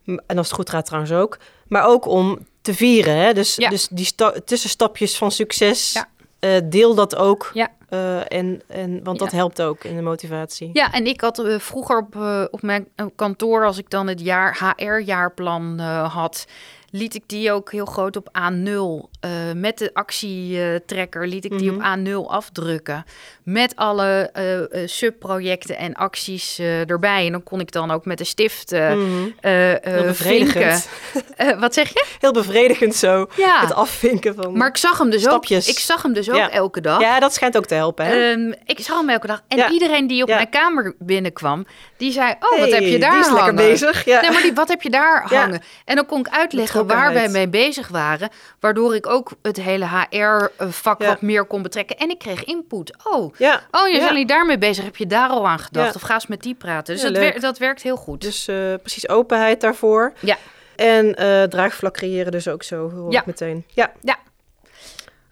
[0.06, 1.38] En als het goed gaat trouwens ook.
[1.68, 3.16] Maar ook om te vieren.
[3.16, 3.34] Hè?
[3.34, 3.70] Dus, Ja.
[3.70, 6.10] dus die sta- tussenstapjes van succes, Ja.
[6.40, 7.52] eh, deel dat ook.
[7.54, 7.70] Ja.
[7.90, 10.70] Eh, en, en, want dat helpt ook in de motivatie.
[10.74, 12.16] Ja, en ik had vroeger op,
[12.52, 16.46] op mijn kantoor, als ik dan het jaar HR-jaarplan had,
[16.92, 19.10] liet ik die ook heel groot op A0.
[19.20, 21.76] eh, met de actietrekker liet ik die Mhm.
[21.76, 23.04] op A0 afdrukken.
[23.44, 27.26] Met alle eh, eh, subprojecten en acties erbij.
[27.26, 28.96] En dan kon ik dan ook met de stift Mhm.
[29.42, 30.88] Heel bevredigend.
[31.12, 31.36] vinken.
[31.36, 32.06] Eh, wat zeg je?
[32.20, 33.28] Heel bevredigend zo.
[33.36, 33.60] Ja.
[33.62, 34.58] Het afvinken van...
[34.58, 35.68] Maar ik zag hem dus Stapjes.
[35.70, 35.74] ook.
[35.74, 36.50] Ik zag hem dus ook Ja.
[36.52, 37.02] elke dag.
[37.02, 38.06] Ja, dat schijnt ook te helpen.
[38.06, 38.32] Hè?
[38.32, 39.42] Ehm, ik zag hem elke dag.
[39.48, 39.70] En Ja.
[39.70, 41.66] iedereen die op mijn kamer binnenkwam,
[41.98, 43.46] die zei: Oh, wat heb je daar Die is hangen?
[43.46, 44.06] lekker bezig.
[44.06, 44.22] Ja.
[44.22, 45.62] Nee, maar die, wat heb je daar hangen?
[45.86, 48.30] En dan kon ik uitleggen waar wij mee bezig waren,
[48.60, 51.08] waardoor ik ook het hele HR-vak Ja.
[51.08, 51.98] wat meer kon betrekken.
[51.98, 52.94] En ik kreeg input.
[53.04, 53.62] Oh, ja.
[53.72, 54.84] oh je bent niet daarmee bezig.
[54.84, 55.96] Heb je daar al aan gedacht?
[55.96, 56.94] Of ga eens met die praten.
[56.94, 58.22] Dus dat, wer- dat werkt heel goed.
[58.22, 60.14] Dus eh, precies openheid daarvoor.
[60.20, 60.38] Ja.
[60.76, 63.24] En eh, draagvlak creëren dus ook zo hoor ik Ja.
[63.26, 63.66] meteen.
[63.68, 63.92] Ja.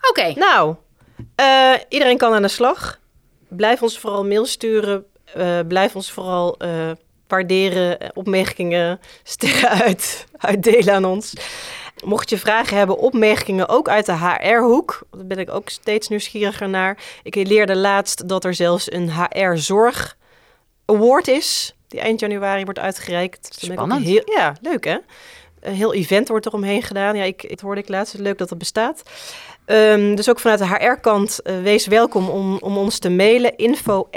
[0.10, 0.76] Oké, Nou,
[1.36, 3.00] eh, iedereen kan aan de slag.
[3.47, 5.06] Blijf ons vooral mail sturen.
[5.68, 6.58] Blijf ons vooral
[7.30, 11.34] waarderen, eh, opmerkingen, sterren uit, uitdelen aan ons.
[12.03, 16.69] Mocht je vragen hebben, opmerkingen ook uit de HR-hoek, daar ben ik ook steeds nieuwsgieriger
[16.69, 16.97] naar.
[17.23, 20.17] Ik leerde laatst dat er zelfs een HR-zorg
[20.86, 23.59] award is, die eind januari wordt uitgereikt.
[23.59, 24.05] Dus Spannend.
[24.05, 24.97] Heel, ja, leuk hè?
[25.59, 27.15] Een heel event wordt eromheen gedaan.
[27.15, 28.17] Ja, ik, het hoorde ik laatst.
[28.17, 29.03] Leuk dat dat bestaat.
[29.70, 33.57] Ehm, dus ook vanuit de HR-kant, eh, wees welkom om, om ons te mailen.
[33.57, 34.07] Info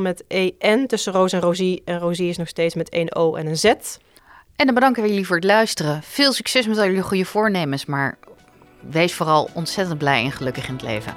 [0.00, 1.82] met EN tussen Roos en Rosie.
[1.84, 3.64] En Rosie is nog steeds met één O en een Z.
[3.64, 6.02] en dan bedanken we jullie voor het luisteren.
[6.02, 8.18] Veel succes met al jullie goede voornemens, maar
[8.90, 11.14] wees vooral ontzettend blij en gelukkig in het leven.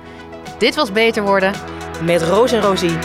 [0.57, 1.53] Dit was Beter Worden.
[2.03, 2.97] Met Roos en Rosie.